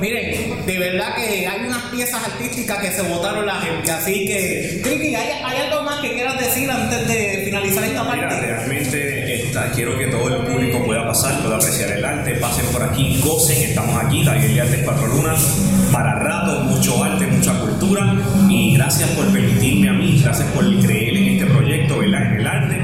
miren, 0.00 0.66
de 0.66 0.78
verdad 0.78 1.14
que 1.14 1.46
hay 1.46 1.66
unas 1.66 1.82
piezas 1.84 2.24
artísticas 2.24 2.78
que 2.78 2.90
se 2.90 3.02
votaron 3.02 3.46
la 3.46 3.56
gente. 3.56 3.90
Así 3.90 4.26
que, 4.26 4.80
Criqui, 4.82 5.14
¿hay, 5.14 5.28
hay 5.44 5.60
algo 5.68 5.82
más 5.82 6.00
que 6.00 6.12
quieras 6.12 6.38
decir 6.38 6.70
antes 6.70 7.06
de 7.08 7.42
finalizar 7.44 7.84
esta 7.84 8.04
Mira, 8.04 8.28
parte? 8.28 8.40
realmente 8.40 9.34
esta, 9.34 9.70
quiero 9.72 9.98
que 9.98 10.06
todo 10.06 10.28
el 10.28 10.46
público 10.46 10.84
pueda 10.84 11.06
pasar, 11.06 11.40
pueda 11.42 11.56
apreciar 11.56 11.90
el 11.92 12.04
arte, 12.04 12.34
pasen 12.36 12.66
por 12.66 12.82
aquí, 12.82 13.20
gocen, 13.22 13.62
estamos 13.62 14.02
aquí, 14.02 14.24
Taller 14.24 14.50
de 14.52 14.60
Artes 14.60 14.80
Cuatro 14.84 15.06
Lunas, 15.06 15.40
para 15.92 16.14
rato, 16.18 16.60
mucho 16.64 17.02
arte, 17.02 17.26
mucha 17.26 17.58
cultura, 17.60 18.16
y 18.48 18.74
gracias 18.76 19.08
por 19.10 19.26
permitirme 19.32 19.88
a 19.88 19.92
mí, 19.92 20.20
gracias 20.22 20.48
por 20.48 20.64
creer 20.80 21.16
en 21.16 21.28
este 21.34 21.46
proyecto, 21.46 21.98
¿verdad? 21.98 22.22
En 22.32 22.40
el 22.40 22.46
arte, 22.46 22.80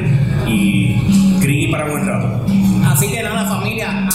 y 0.47 0.97
Cri 1.41 1.69
para 1.69 1.89
buen 1.89 2.07
rato. 2.07 2.45
Así 2.87 3.09
que 3.11 3.23
nada, 3.23 3.47
familia, 3.47 4.08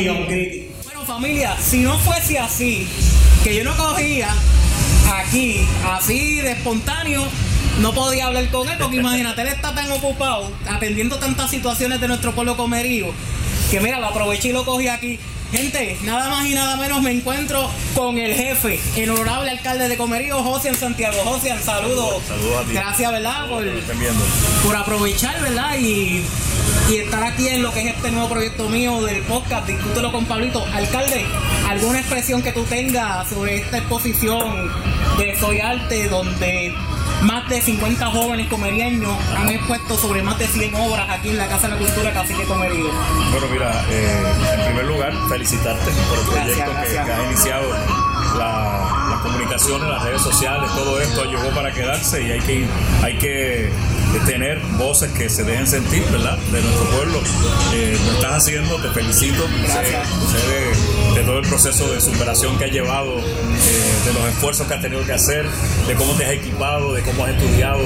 millón. 0.00 0.26
Bueno, 0.84 1.04
familia, 1.04 1.56
si 1.60 1.80
no 1.82 1.98
fuese 1.98 2.38
así, 2.38 2.88
que 3.44 3.54
yo 3.54 3.64
no 3.64 3.76
cogía 3.76 4.28
aquí, 5.14 5.60
así 5.84 6.36
de 6.36 6.52
espontáneo, 6.52 7.24
no 7.80 7.92
podía 7.92 8.26
hablar 8.26 8.48
con 8.50 8.68
él, 8.68 8.76
porque 8.78 8.96
imagínate, 8.96 9.42
él 9.42 9.48
está 9.48 9.74
tan 9.74 9.90
ocupado 9.92 10.50
atendiendo 10.68 11.16
tantas 11.18 11.50
situaciones 11.50 12.00
de 12.00 12.08
nuestro 12.08 12.34
pueblo 12.34 12.56
comerío, 12.56 13.06
que 13.70 13.80
mira, 13.80 14.00
lo 14.00 14.06
aproveché 14.06 14.48
y 14.48 14.52
lo 14.52 14.64
cogí 14.64 14.88
aquí. 14.88 15.18
Gente, 15.52 15.98
nada 16.04 16.28
más 16.28 16.46
y 16.46 16.54
nada 16.54 16.76
menos 16.76 17.02
me 17.02 17.10
encuentro 17.10 17.68
con 17.96 18.18
el 18.18 18.32
jefe, 18.34 18.78
el 18.96 19.10
honorable 19.10 19.50
alcalde 19.50 19.88
de 19.88 19.96
Comerío, 19.96 20.40
Josian 20.44 20.76
Santiago. 20.76 21.16
Josian, 21.24 21.60
saludos. 21.60 22.22
Saludos 22.28 22.62
a 22.62 22.68
ti. 22.68 22.72
Gracias, 22.72 23.10
¿verdad? 23.10 23.48
Por, 23.48 23.64
por 24.64 24.76
aprovechar, 24.76 25.40
¿verdad? 25.42 25.76
Y, 25.76 26.22
y 26.90 26.96
estar 26.98 27.22
aquí 27.22 27.46
en 27.48 27.62
lo 27.62 27.72
que 27.72 27.80
es 27.88 27.94
este 27.94 28.10
nuevo 28.10 28.28
proyecto 28.28 28.68
mío 28.68 29.00
del 29.02 29.22
podcast, 29.22 29.66
discútelo 29.66 30.10
con 30.10 30.24
Pablito. 30.26 30.64
Alcalde, 30.74 31.24
¿alguna 31.68 32.00
expresión 32.00 32.42
que 32.42 32.52
tú 32.52 32.64
tengas 32.64 33.28
sobre 33.28 33.56
esta 33.58 33.78
exposición 33.78 34.70
de 35.16 35.36
Soy 35.38 35.60
Arte, 35.60 36.08
donde 36.08 36.74
más 37.22 37.48
de 37.48 37.60
50 37.60 38.06
jóvenes 38.06 38.48
comerianos 38.48 39.16
han 39.36 39.48
expuesto 39.50 39.96
sobre 39.98 40.22
más 40.22 40.38
de 40.38 40.48
100 40.48 40.74
obras 40.74 41.08
aquí 41.10 41.28
en 41.28 41.38
la 41.38 41.46
Casa 41.46 41.68
de 41.68 41.74
la 41.74 41.78
Cultura 41.78 42.12
Cacique 42.12 42.42
Comerío? 42.44 42.86
Bueno, 43.30 43.46
mira, 43.52 43.84
eh, 43.90 44.22
en 44.58 44.64
primer 44.66 44.84
lugar, 44.86 45.12
felicitarte 45.28 45.90
por 46.08 46.18
el 46.18 46.24
proyecto 46.26 46.64
que- 46.70 46.72
gracias. 46.72 47.06
que, 47.06 47.12
has 47.12 47.24
iniciado. 47.30 47.70
La- 48.36 49.06
las 49.10 49.20
comunicaciones, 49.20 49.88
las 49.88 50.02
redes 50.04 50.22
sociales, 50.22 50.70
todo 50.76 51.00
esto 51.00 51.24
llegó 51.24 51.50
para 51.54 51.72
quedarse 51.72 52.22
y 52.22 52.30
hay 52.32 52.40
que, 52.40 52.66
hay 53.02 53.18
que 53.18 53.70
tener 54.20 54.58
voces 54.76 55.10
que 55.12 55.28
se 55.28 55.44
dejen 55.44 55.66
sentir, 55.66 56.02
¿verdad? 56.10 56.36
De 56.52 56.60
nuestro 56.60 56.84
pueblo. 56.90 57.20
Eh, 57.74 57.96
lo 58.06 58.12
estás 58.12 58.32
haciendo, 58.42 58.76
te 58.80 58.88
felicito. 58.90 59.44
Gracias. 59.62 60.08
Sé, 60.08 60.38
sé 60.38 60.48
de, 61.14 61.20
de 61.20 61.24
todo 61.24 61.38
el 61.38 61.48
proceso 61.48 61.92
de 61.92 62.00
superación 62.00 62.58
que 62.58 62.64
has 62.64 62.72
llevado, 62.72 63.18
eh, 63.18 64.06
de 64.06 64.12
los 64.12 64.24
esfuerzos 64.28 64.66
que 64.66 64.74
has 64.74 64.82
tenido 64.82 65.04
que 65.06 65.12
hacer, 65.12 65.46
de 65.86 65.94
cómo 65.94 66.12
te 66.14 66.24
has 66.24 66.32
equipado, 66.32 66.92
de 66.92 67.02
cómo 67.02 67.24
has 67.24 67.30
estudiado 67.30 67.80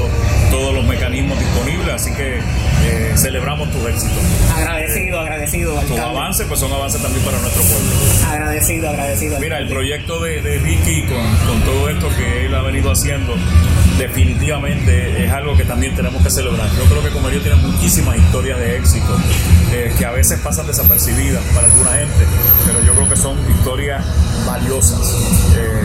todos 0.51 0.75
los 0.75 0.85
mecanismos 0.87 1.39
disponibles. 1.39 1.95
Así 1.95 2.13
que 2.13 2.39
eh, 2.39 3.13
celebramos 3.17 3.71
tus 3.71 3.87
éxitos. 3.87 4.19
Agradecido, 4.57 5.21
agradecido, 5.21 5.75
Tus 5.81 5.99
avances 5.99 6.47
pues 6.49 6.61
son 6.61 6.73
avances 6.73 7.03
también 7.03 7.25
para 7.25 7.39
nuestro 7.39 7.63
pueblo. 7.63 7.91
Agradecido, 8.29 8.89
agradecido. 8.89 9.39
Mira, 9.41 9.59
el 9.59 9.69
proyecto 9.69 10.21
de, 10.21 10.41
de 10.41 10.59
Ricky 10.59 11.03
con, 11.03 11.37
con 11.47 11.61
todo 11.63 11.89
esto 11.89 12.09
que 12.17 12.47
él 12.47 12.55
ha 12.55 12.63
venido 12.63 12.91
haciendo, 12.91 13.35
definitivamente 13.99 15.25
es 15.25 15.33
algo 15.33 15.57
que 15.57 15.65
también 15.65 15.95
tenemos 15.95 16.23
que 16.23 16.31
celebrar. 16.31 16.69
Yo 16.77 16.85
creo 16.85 17.03
que 17.03 17.11
Comerío 17.11 17.41
tiene 17.41 17.57
muchísimas 17.57 18.17
historias 18.17 18.59
de 18.59 18.77
éxito 18.77 19.17
eh, 19.73 19.93
que 19.97 20.05
a 20.05 20.11
veces 20.11 20.41
pasan 20.41 20.67
desapercibidas 20.67 21.43
para 21.55 21.67
alguna 21.67 21.91
gente, 21.91 22.27
pero 22.67 22.83
yo 22.85 22.95
creo 22.95 23.09
que 23.09 23.17
son 23.17 23.39
historias 23.51 24.05
valiosas. 24.47 25.01
Eh, 25.57 25.84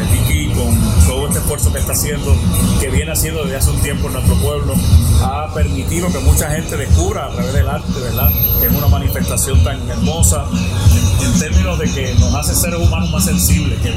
con 0.60 0.78
todo 1.08 1.28
este 1.28 1.40
esfuerzo 1.40 1.72
que 1.72 1.80
está 1.80 1.94
haciendo, 1.94 2.36
que 2.80 2.90
viene 2.90 3.12
haciendo 3.12 3.44
desde 3.44 3.56
hace 3.58 3.70
un 3.72 3.82
tiempo 3.82 4.08
en 4.08 4.14
nuestro 4.14 4.36
pueblo, 4.36 4.74
ha 5.22 5.54
permitido 5.54 6.12
que 6.12 6.20
mucha 6.20 6.50
gente 6.52 6.76
descubra 6.76 7.28
a 7.28 7.30
través 7.30 7.54
del 7.54 7.68
arte, 7.68 8.00
¿verdad? 8.00 8.30
Que 8.60 8.68
es 8.68 8.74
una 8.74 8.88
manifestación 8.88 9.64
tan 9.64 9.90
hermosa 9.90 10.46
en, 10.92 11.26
en 11.26 11.40
términos 11.40 11.80
de 11.80 11.90
que 11.92 12.14
nos 12.16 12.36
hace 12.36 12.54
seres 12.56 12.80
humanos 12.80 13.10
más 13.12 13.26
sensibles, 13.26 13.80
que, 13.80 13.92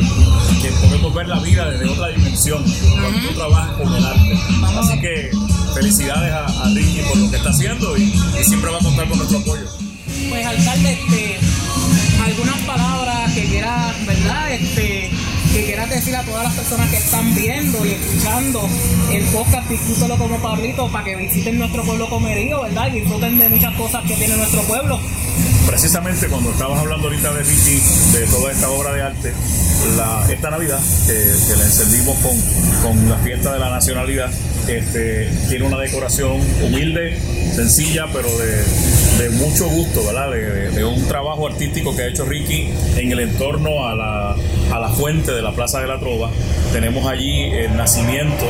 que 0.63 0.71
podemos 0.81 1.13
ver 1.15 1.29
la 1.29 1.41
vida 1.41 1.69
desde 1.71 1.89
otra 1.89 2.09
dimensión 2.09 2.63
cuando 3.01 3.29
tú 3.29 3.35
trabajas 3.35 3.77
con 3.77 3.95
el 3.95 4.05
arte. 4.05 4.39
Así 4.79 5.01
que 5.01 5.31
felicidades 5.75 6.33
a, 6.33 6.47
a 6.47 6.69
Ricky 6.75 7.01
por 7.09 7.17
lo 7.17 7.31
que 7.31 7.37
está 7.37 7.51
haciendo 7.51 7.97
y, 7.97 8.03
y 8.41 8.45
siempre 8.45 8.71
va 8.71 8.79
a 8.79 8.83
contar 8.83 9.09
con 9.09 9.19
nuestro 9.19 9.39
apoyo. 9.39 9.65
Pues 10.29 10.47
alcalde, 10.47 10.93
este, 10.93 11.39
algunas 12.25 12.59
palabras 12.61 13.33
que 13.33 13.45
quieras, 13.47 13.95
¿verdad? 14.07 14.53
Este, 14.53 15.11
que 15.53 15.67
quieras 15.67 15.91
decir 15.91 16.17
a 16.17 16.23
todas 16.23 16.45
las 16.45 16.55
personas 16.55 16.89
que 16.91 16.97
están 16.97 17.35
viendo 17.35 17.85
y 17.85 17.91
escuchando 17.91 18.67
el 19.13 19.23
podcast 19.27 19.69
Discútelo 19.69 20.17
como 20.17 20.39
Pablito 20.39 20.91
para 20.91 21.05
que 21.05 21.15
visiten 21.15 21.59
nuestro 21.59 21.83
pueblo 21.83 22.09
comerío, 22.09 22.63
¿verdad? 22.63 22.89
Y 22.89 23.01
disfruten 23.01 23.39
de 23.39 23.51
muchas 23.51 23.75
cosas 23.77 24.03
que 24.05 24.15
tiene 24.15 24.35
nuestro 24.37 24.63
pueblo. 24.63 24.99
Precisamente 25.67 26.27
cuando 26.29 26.53
estabas 26.53 26.81
hablando 26.81 27.09
ahorita 27.09 27.35
de 27.35 27.43
Ricky, 27.43 27.83
de 28.13 28.27
toda 28.29 28.51
esta 28.51 28.71
obra 28.71 28.93
de 28.95 29.03
arte, 29.03 29.33
esta 30.31 30.51
Navidad, 30.51 30.81
que 31.07 31.57
la 31.57 31.65
encendimos 31.65 32.17
con, 32.19 32.41
con 32.83 33.11
la 33.11 33.19
fiesta 33.19 33.53
de 33.53 33.59
la 33.59 33.71
nacionalidad, 33.71 34.31
Este, 34.69 35.29
tiene 35.49 35.65
una 35.65 35.79
decoración 35.79 36.41
humilde, 36.63 37.19
sencilla, 37.55 38.07
pero 38.13 38.29
de, 38.39 39.31
mucho 39.31 39.69
gusto, 39.69 40.05
¿verdad? 40.05 40.31
De, 40.31 40.85
un 40.85 41.07
trabajo 41.07 41.47
artístico 41.47 41.95
que 41.95 42.03
ha 42.03 42.07
hecho 42.09 42.25
Ricky 42.25 42.69
en 42.97 43.13
el 43.13 43.21
entorno 43.21 43.87
a 43.87 43.95
la, 43.95 44.89
fuente 44.97 45.33
de 45.33 45.43
la 45.43 45.53
Plaza 45.53 45.81
de 45.81 45.87
la 45.87 45.99
Trova. 45.99 46.31
Tenemos 46.73 47.07
allí 47.07 47.45
el 47.45 47.77
nacimiento 47.77 48.45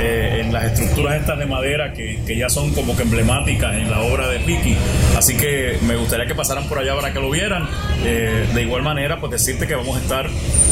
eh, 0.00 0.42
en 0.42 0.52
las 0.52 0.64
estructuras 0.64 1.20
estas 1.20 1.38
de 1.38 1.46
madera 1.46 1.92
que, 1.92 2.20
que, 2.26 2.36
ya 2.36 2.48
son 2.48 2.72
como 2.72 2.96
que 2.96 3.02
emblemáticas 3.02 3.74
en 3.74 3.90
la 3.90 4.00
obra 4.00 4.28
de 4.28 4.38
Ricky. 4.38 4.76
Así 5.16 5.36
que 5.36 5.78
me 5.82 5.96
gustaría 5.96 6.26
que 6.26 6.34
pasaran 6.34 6.68
por 6.68 6.78
allá 6.78 6.94
para 6.94 7.12
que 7.12 7.20
lo 7.20 7.30
vieran. 7.30 7.68
Eh, 8.04 8.46
de 8.54 8.62
igual 8.62 8.82
manera, 8.82 9.18
pues 9.18 9.32
decirte 9.32 9.66
que 9.66 9.74
vamos 9.74 9.96
a 9.96 10.00
estar 10.00 10.28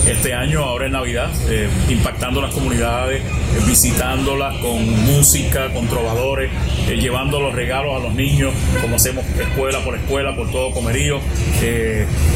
este 0.07 0.35
año, 0.35 0.63
ahora 0.63 0.87
en 0.87 0.93
Navidad, 0.93 1.31
eh, 1.49 1.69
impactando 1.89 2.41
las 2.41 2.53
comunidades, 2.55 3.23
visitándolas 3.67 4.57
con 4.59 4.89
música, 5.05 5.73
con 5.73 5.89
trovadores, 5.89 6.51
llevando 6.87 7.41
los 7.41 7.55
regalos 7.55 7.97
a 7.97 7.99
los 7.99 8.15
niños, 8.15 8.53
como 8.81 8.97
hacemos 8.97 9.25
escuela 9.39 9.81
por 9.81 9.97
escuela, 9.97 10.35
por 10.37 10.51
todo 10.51 10.71
comerío, 10.71 11.21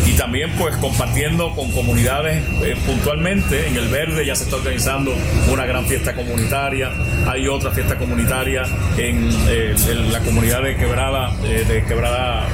y 0.07 0.13
también 0.17 0.51
pues 0.59 0.77
compartiendo 0.77 1.55
con 1.55 1.71
comunidades 1.73 2.43
puntualmente. 2.87 3.69
En 3.69 3.77
el 3.77 3.89
Verde 3.89 4.27
ya 4.27 4.35
se 4.35 4.45
está 4.45 4.57
organizando 4.57 5.13
una 5.51 5.67
gran 5.67 5.87
fiesta 5.87 6.15
comunitaria, 6.15 6.91
hay 7.27 7.47
otra 7.49 7.71
fiesta 7.71 7.97
comunitaria 7.97 8.63
en, 8.97 9.31
la 10.11 10.21
comunidad 10.21 10.63
de 10.63 10.77
Quebrada, 10.77 11.31
de 11.41 11.85
Quebrada, 11.87 12.49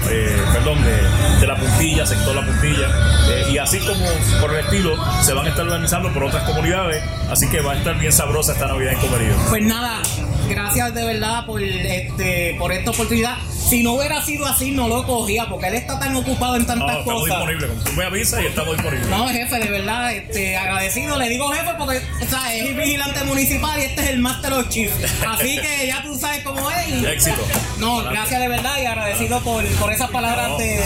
perdón, 0.52 0.78
de, 0.84 1.40
de 1.40 1.46
la 1.46 1.56
Puntilla, 1.56 2.06
sector 2.06 2.34
La 2.34 2.44
Puntilla, 2.44 2.88
eh, 3.30 3.52
y 3.52 3.58
así 3.58 3.78
como 3.80 4.04
por 4.40 4.52
el 4.52 4.64
estilo 4.64 4.96
se 5.22 5.32
van 5.32 5.46
a 5.46 5.50
estar 5.50 5.64
organizando 5.64 6.12
por 6.12 6.24
otras 6.24 6.44
comunidades, 6.44 7.02
así 7.30 7.48
que 7.48 7.60
va 7.60 7.72
a 7.72 7.76
estar 7.76 7.98
bien 7.98 8.12
sabrosa 8.12 8.52
esta 8.52 8.66
Navidad 8.66 8.92
en 8.92 9.00
Comerío. 9.00 9.34
Pues 9.48 9.62
nada, 9.62 10.02
gracias 10.48 10.94
de 10.94 11.04
verdad 11.04 11.46
por 11.46 11.62
este 11.62 12.56
por 12.58 12.72
esta 12.72 12.90
oportunidad 12.90 13.36
si 13.68 13.82
no 13.82 13.94
hubiera 13.94 14.22
sido 14.22 14.46
así, 14.46 14.70
no 14.70 14.86
lo 14.86 15.04
cogía, 15.04 15.46
porque 15.48 15.66
él 15.66 15.74
está 15.74 15.98
tan 15.98 16.14
ocupado 16.14 16.56
en 16.56 16.66
tantas 16.66 16.86
no, 16.86 16.98
estamos 17.00 17.22
cosas. 17.22 17.48
disponible, 17.48 17.68
tú 17.84 17.92
me 17.92 18.04
avisas 18.04 18.42
y 18.42 18.46
estamos 18.46 18.76
disponibles. 18.76 19.08
No, 19.08 19.28
jefe, 19.28 19.58
de 19.58 19.70
verdad, 19.70 20.14
este, 20.14 20.56
agradecido. 20.56 21.18
Le 21.18 21.28
digo 21.28 21.48
jefe 21.48 21.70
porque 21.76 21.98
o 21.98 22.28
sea, 22.28 22.54
es 22.54 22.66
el 22.66 22.74
vigilante 22.76 23.24
municipal 23.24 23.78
y 23.80 23.84
este 23.84 24.02
es 24.02 24.10
el 24.10 24.18
Master 24.20 24.52
of 24.52 24.68
Chief. 24.68 24.92
Así 25.26 25.60
que 25.60 25.86
ya 25.88 26.02
tú 26.02 26.16
sabes 26.16 26.44
cómo 26.44 26.70
es. 26.70 26.88
Y, 26.88 27.06
Éxito. 27.06 27.42
No, 27.78 28.04
gracias 28.04 28.40
de 28.40 28.48
verdad 28.48 28.78
y 28.80 28.86
agradecido 28.86 29.40
por, 29.40 29.64
por 29.78 29.92
esas 29.92 30.10
palabras 30.10 30.56
de, 30.58 30.76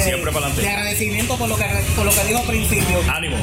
de, 0.56 0.68
agradecimiento 0.68 1.36
por 1.36 1.48
lo, 1.48 1.56
que, 1.56 1.64
por 1.96 2.06
lo 2.06 2.12
que 2.12 2.24
dijo 2.24 2.40
al 2.40 2.46
principio. 2.46 2.98
Ánimo. 3.12 3.36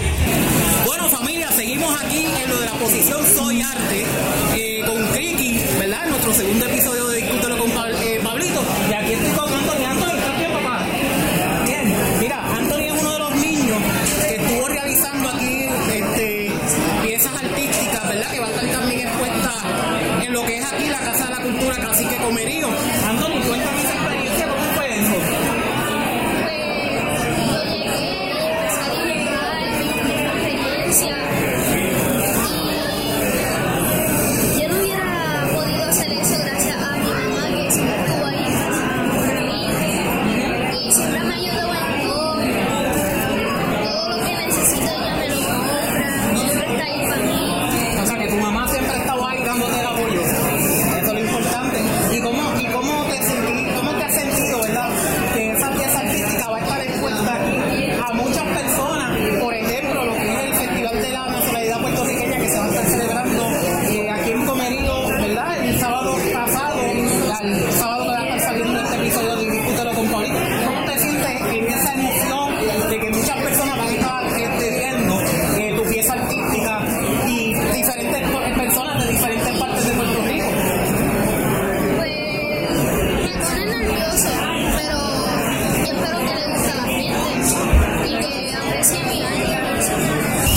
Bueno, 0.87 1.09
familia, 1.09 1.51
seguimos 1.51 2.01
aquí 2.01 2.25
en 2.25 2.49
lo 2.49 2.59
de 2.61 2.65
la 2.65 2.71
posición 2.75 3.21
Soy 3.35 3.61
Arte 3.61 4.05
eh, 4.55 4.81
con 4.87 5.05
Kriki, 5.07 5.59
¿verdad? 5.77 6.07
Nuestro 6.07 6.33
segundo 6.33 6.65
episodio 6.65 7.06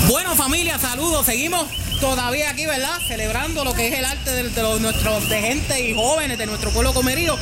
Bueno 0.09 0.35
familia, 0.35 0.79
saludos, 0.79 1.27
seguimos 1.27 1.67
todavía 2.01 2.51
aquí, 2.51 2.67
¿verdad? 2.67 2.99
Celebrando 3.07 3.63
lo 3.65 3.75
que 3.75 3.89
es 3.89 3.99
el 3.99 4.05
arte 4.05 4.31
de, 4.31 4.49
de 4.49 4.63
los, 4.63 4.81
nuestros 4.81 5.29
de 5.29 5.41
gente 5.41 5.89
y 5.89 5.95
jóvenes 5.95 6.39
de 6.39 6.47
nuestro 6.47 6.71
pueblo 6.71 6.95
comerío. 6.95 7.37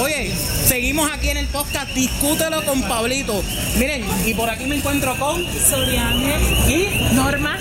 Oye, 0.00 0.34
seguimos 0.66 1.10
aquí 1.12 1.28
en 1.28 1.36
el 1.36 1.46
podcast 1.46 1.90
Discútelo 1.92 2.64
con 2.64 2.82
Pablito. 2.82 3.42
Miren, 3.76 4.04
y 4.26 4.34
por 4.34 4.48
aquí 4.48 4.64
me 4.64 4.76
encuentro 4.76 5.16
con 5.16 5.44
Soriane 5.58 6.36
y 6.66 7.14
Norma. 7.14 7.58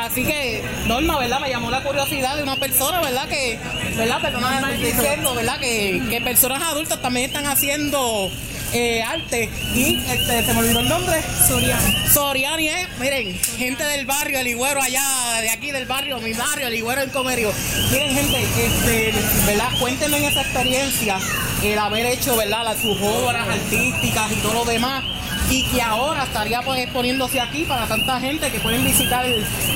Así 0.00 0.24
que, 0.24 0.64
Norma, 0.86 1.18
¿verdad? 1.18 1.40
Me 1.40 1.50
llamó 1.50 1.70
la 1.70 1.82
curiosidad 1.82 2.36
de 2.36 2.42
una 2.42 2.56
persona, 2.56 3.00
¿verdad? 3.00 3.28
Que, 3.28 3.58
¿verdad? 3.96 4.20
Perdona, 4.20 4.70
estoy 4.72 4.92
diciendo, 4.92 5.34
¿verdad? 5.34 5.60
Que, 5.60 6.02
que 6.08 6.20
personas 6.20 6.62
adultas 6.62 7.00
también 7.00 7.26
están 7.26 7.46
haciendo 7.46 8.30
eh, 8.72 9.02
arte. 9.02 9.50
Y, 9.74 9.96
este, 9.96 10.44
se 10.44 10.52
me 10.54 10.60
olvidó 10.60 10.80
el 10.80 10.88
nombre. 10.88 11.22
Soriane. 11.46 12.08
Soriani, 12.08 12.68
¿eh? 12.68 12.88
Miren, 12.98 13.38
gente 13.56 13.84
del 13.84 14.06
barrio, 14.06 14.40
el 14.40 14.48
Higüero 14.48 14.80
allá, 14.80 15.02
de 15.40 15.50
aquí 15.50 15.70
del 15.70 15.86
barrio, 15.86 16.18
mi 16.20 16.32
barrio, 16.32 16.66
el 16.68 16.74
Higüero 16.74 17.02
en 17.02 17.10
Comerío. 17.10 17.52
Miren, 17.90 18.14
gente, 18.14 18.42
este, 18.42 19.12
¿verdad? 19.46 19.68
Cuéntenme 19.78 20.18
en 20.18 20.24
esa 20.24 20.42
experiencia, 20.42 21.18
el 21.62 21.78
haber 21.78 22.06
hecho, 22.06 22.36
¿verdad? 22.36 22.64
Las, 22.64 22.80
sus 22.80 22.98
obras 23.00 23.46
artísticas 23.48 24.32
y 24.32 24.36
todo 24.36 24.54
lo 24.54 24.64
demás. 24.64 25.04
Y 25.50 25.64
que 25.64 25.82
ahora 25.82 26.24
estaría 26.24 26.62
pues 26.62 26.80
exponiéndose 26.80 27.38
aquí 27.38 27.64
para 27.64 27.86
tanta 27.86 28.18
gente 28.20 28.50
que 28.50 28.58
pueden 28.60 28.84
visitar 28.84 29.26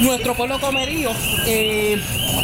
nuestro 0.00 0.34
pueblo 0.34 0.58
comerío, 0.58 1.10
eh, 1.46 2.00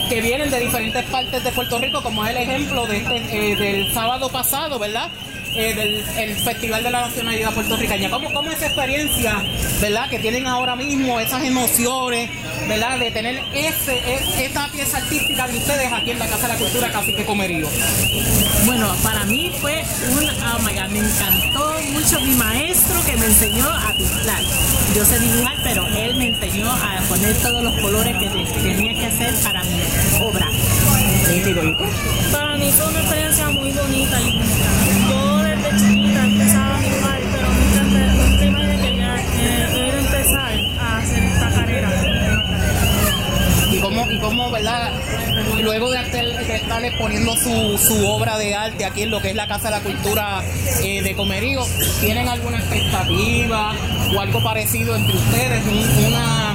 que 0.09 0.21
vienen 0.21 0.51
de 0.51 0.61
diferentes 0.61 1.05
partes 1.05 1.43
de 1.43 1.51
Puerto 1.53 1.79
Rico, 1.79 2.03
como 2.03 2.25
es 2.27 2.31
el 2.31 2.37
ejemplo 2.37 2.87
de 2.87 2.99
este, 2.99 3.53
eh, 3.53 3.57
del 3.57 3.95
sábado 3.95 4.29
pasado, 4.29 4.79
¿verdad? 4.79 5.09
Eh, 5.55 5.75
del 5.75 6.05
el 6.19 6.37
Festival 6.37 6.83
de 6.83 6.91
la 6.91 7.03
Nacionalidad 7.09 7.53
Puertorriqueña. 7.53 8.11
¿Cómo, 8.11 8.33
cómo 8.33 8.51
esa 8.51 8.67
experiencia, 8.67 9.43
verdad, 9.81 10.09
que 10.09 10.19
tienen 10.19 10.47
ahora 10.47 10.77
mismo, 10.77 11.21
esas 11.21 11.45
emociones, 11.45 12.31
verdad, 12.69 12.99
de 12.99 13.11
tener 13.11 13.43
ese, 13.55 13.95
e- 13.99 14.45
esa 14.47 14.69
pieza 14.69 14.99
artística 14.99 15.47
de 15.49 15.57
ustedes 15.59 15.93
aquí 15.93 16.11
en 16.13 16.19
la 16.19 16.27
Casa 16.27 16.43
de 16.49 16.55
la 16.55 16.59
Cultura 16.59 16.91
Cacique 16.91 17.25
Comerío? 17.25 17.69
Bueno, 18.67 18.95
para 19.03 19.25
mí 19.25 19.53
fue 19.61 19.83
un, 20.13 20.25
oh 20.29 20.59
my 20.61 20.73
God, 20.73 20.89
me 20.91 20.99
encantó 21.01 21.75
mucho 21.93 22.21
mi 22.21 22.35
maestro 22.35 23.05
que 23.05 23.17
me 23.17 23.27
enseñó 23.27 23.69
a 23.69 23.93
pintar. 23.95 24.41
Yo 24.95 25.05
sé 25.05 25.19
dibujar, 25.19 25.57
pero 25.63 25.87
él 25.89 26.17
me 26.17 26.29
enseñó 26.29 26.71
a 26.71 27.01
poner 27.09 27.35
todos 27.39 27.63
los 27.65 27.75
colores 27.81 28.17
que 28.19 28.29
te- 28.29 28.45
tenía 28.63 28.95
que 28.95 29.07
hacer 29.07 29.35
para 29.43 29.63
mi 29.65 29.81
obra. 30.21 30.47
Para 32.31 32.57
mí 32.57 32.71
fue 32.73 32.87
una 32.89 33.01
experiencia 33.01 33.49
muy 33.51 33.71
bonita. 33.73 34.19
Yo 34.21 35.02
¿verdad? 44.63 44.93
Luego 45.63 45.91
de, 45.91 45.99
de 45.99 46.57
estar 46.57 46.85
exponiendo 46.85 47.35
su, 47.37 47.79
su 47.79 48.07
obra 48.07 48.39
de 48.39 48.55
arte 48.55 48.85
aquí 48.85 49.03
en 49.03 49.11
lo 49.11 49.21
que 49.21 49.31
es 49.31 49.35
la 49.37 49.47
Casa 49.49 49.65
de 49.71 49.77
la 49.77 49.81
Cultura 49.81 50.41
eh, 50.83 51.03
de 51.03 51.15
Comerío, 51.15 51.65
¿tienen 52.01 52.29
alguna 52.29 52.59
expectativa 52.59 53.73
o 54.15 54.21
algo 54.21 54.43
parecido 54.43 54.95
entre 54.95 55.17
ustedes? 55.17 55.65
Un- 55.67 56.05
una, 56.07 56.55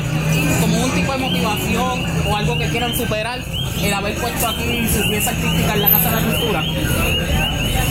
como 0.61 0.83
un 0.85 0.91
tipo 0.91 1.11
de 1.11 1.17
motivación 1.17 2.03
o 2.29 2.35
algo 2.35 2.57
que 2.57 2.69
quieran 2.69 2.95
superar 2.95 3.39
el 3.81 3.93
haber 3.93 4.15
puesto 4.15 4.47
aquí 4.47 4.87
su 4.87 5.09
pieza 5.09 5.31
artística 5.31 5.73
en 5.73 5.81
la 5.81 5.89
Casa 5.89 6.09
de 6.09 6.15
la 6.15 6.21
Cultura. 6.21 6.63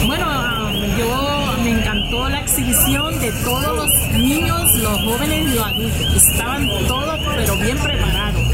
Bueno, 0.07 0.71
yo 0.99 1.55
me 1.63 1.71
encantó 1.71 2.29
la 2.29 2.41
exhibición 2.41 3.19
de 3.21 3.33
todos 3.45 3.77
los 3.77 3.91
niños, 4.19 4.63
los 4.77 4.99
jóvenes 5.03 5.47
y 5.47 5.55
los 5.55 5.67
adultos. 5.67 6.17
Estaban 6.29 6.69
todos, 6.89 7.21
pero 7.37 7.57
bien 7.57 7.77
preparados. 7.79 8.46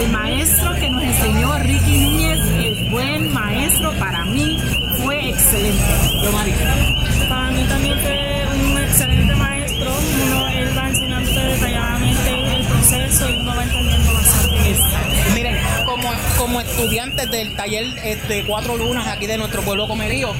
El 0.00 0.08
maestro 0.12 0.74
que 0.76 0.88
nos 0.88 1.02
enseñó, 1.02 1.58
Ricky 1.58 1.98
Núñez, 1.98 2.38
es 2.58 2.90
buen 2.90 3.30
maestro 3.34 3.92
para 3.98 4.24
mí, 4.24 4.58
fue 5.02 5.28
excelente. 5.28 5.82
Yo, 6.22 6.32
Mari. 6.32 6.54
Para 7.28 7.50
mí 7.50 7.64
también 7.64 7.98
fue 8.00 8.46
un 8.64 8.78
excelente 8.78 9.34
maestro. 9.34 9.92
Uno, 10.24 10.48
él 10.48 10.78
va 10.78 10.88
enseñándote 10.88 11.38
detalladamente 11.38 12.56
el 12.56 12.64
proceso 12.64 13.28
y 13.28 13.36
uno 13.36 13.54
va 13.54 13.62
entendiendo 13.62 14.14
bastante. 14.14 14.76
Miren, 15.34 15.58
como, 15.84 16.10
como 16.38 16.60
estudiantes 16.62 17.30
del 17.30 17.54
taller 17.54 17.84
de 18.26 18.44
Cuatro 18.46 18.78
Lunas 18.78 19.06
aquí 19.06 19.26
de 19.26 19.36
nuestro 19.36 19.60
pueblo 19.60 19.86
comerío, 19.86 20.32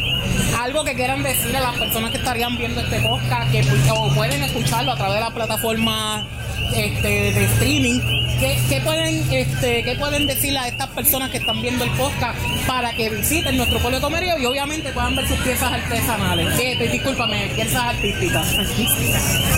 algo 0.63 0.85
que 0.85 0.95
quieran 0.95 1.23
decirle 1.23 1.59
a 1.59 1.61
las 1.63 1.77
personas 1.77 2.11
que 2.11 2.19
estarían 2.19 2.57
viendo 2.57 2.81
este 2.81 3.01
podcast, 3.01 3.51
que 3.51 3.63
o 3.93 4.09
pueden 4.15 4.43
escucharlo 4.43 4.93
a 4.93 4.97
través 4.97 5.15
de 5.17 5.21
la 5.21 5.31
plataforma 5.31 6.27
este, 6.75 7.33
de 7.33 7.45
streaming, 7.45 8.01
¿qué, 8.39 8.81
pueden, 8.85 9.25
este, 9.33 9.83
¿qué 9.83 9.97
pueden 9.97 10.27
decirle 10.27 10.59
a 10.61 10.69
estas 10.69 10.89
personas 10.91 11.31
que 11.31 11.39
están 11.39 11.61
viendo 11.63 11.83
el 11.85 11.91
podcast 11.93 12.39
para 12.67 12.93
que 12.93 13.11
visiten 13.11 13.57
nuestro 13.57 13.79
pueblo 13.81 13.99
de 13.99 14.03
comerío 14.03 14.39
y 14.39 14.45
obviamente 14.47 14.91
puedan 14.93 15.17
ver 15.17 15.27
sus 15.27 15.39
piezas 15.39 15.73
artesanales? 15.73 16.55
Que, 16.55 16.77
discúlpame, 16.89 17.51
piezas 17.55 17.83
artísticas. 17.83 18.47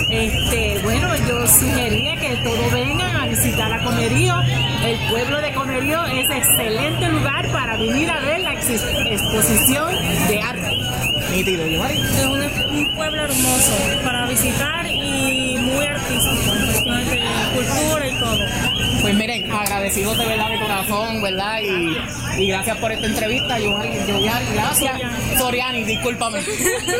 Este, 0.09 0.79
bueno, 0.83 1.09
yo 1.27 1.47
sugería 1.47 2.15
que 2.17 2.35
todos 2.37 2.71
vengan 2.71 3.15
a 3.15 3.27
visitar 3.27 3.71
a 3.73 3.83
Comerío. 3.83 4.35
El 4.83 4.97
pueblo 5.09 5.41
de 5.41 5.53
Comerío 5.53 6.03
es 6.05 6.29
excelente 6.29 7.07
lugar 7.09 7.47
para 7.51 7.77
venir 7.77 8.09
a 8.09 8.19
ver 8.19 8.39
la 8.41 8.53
ex- 8.53 8.83
exposición 9.05 9.95
de 10.27 10.41
arte. 10.41 10.82
Nítido, 11.33 11.65
yo, 11.65 11.79
Mari. 11.79 11.97
Es 11.97 12.25
un, 12.25 12.77
un 12.77 12.95
pueblo 12.95 13.23
hermoso 13.23 13.73
para 14.03 14.27
visitar 14.27 14.85
y 14.85 15.57
muy 15.57 15.83
artístico 15.83 16.53
en 16.53 16.65
cuestiones 16.65 17.09
de 17.09 17.21
cultura 17.55 18.07
y 18.07 18.13
todo. 18.19 18.45
Pues 19.01 19.15
miren, 19.15 19.43
agradecidos 19.83 20.17
de 20.17 20.25
verdad 20.25 20.49
de 20.49 20.59
corazón, 20.59 21.21
¿verdad? 21.21 21.59
Y, 21.61 22.41
y 22.41 22.47
gracias 22.47 22.77
por 22.77 22.91
esta 22.91 23.05
entrevista, 23.05 23.59
Yohari, 23.59 23.89
gracias. 24.53 25.01
Soriani, 25.37 25.83
discúlpame. 25.83 26.39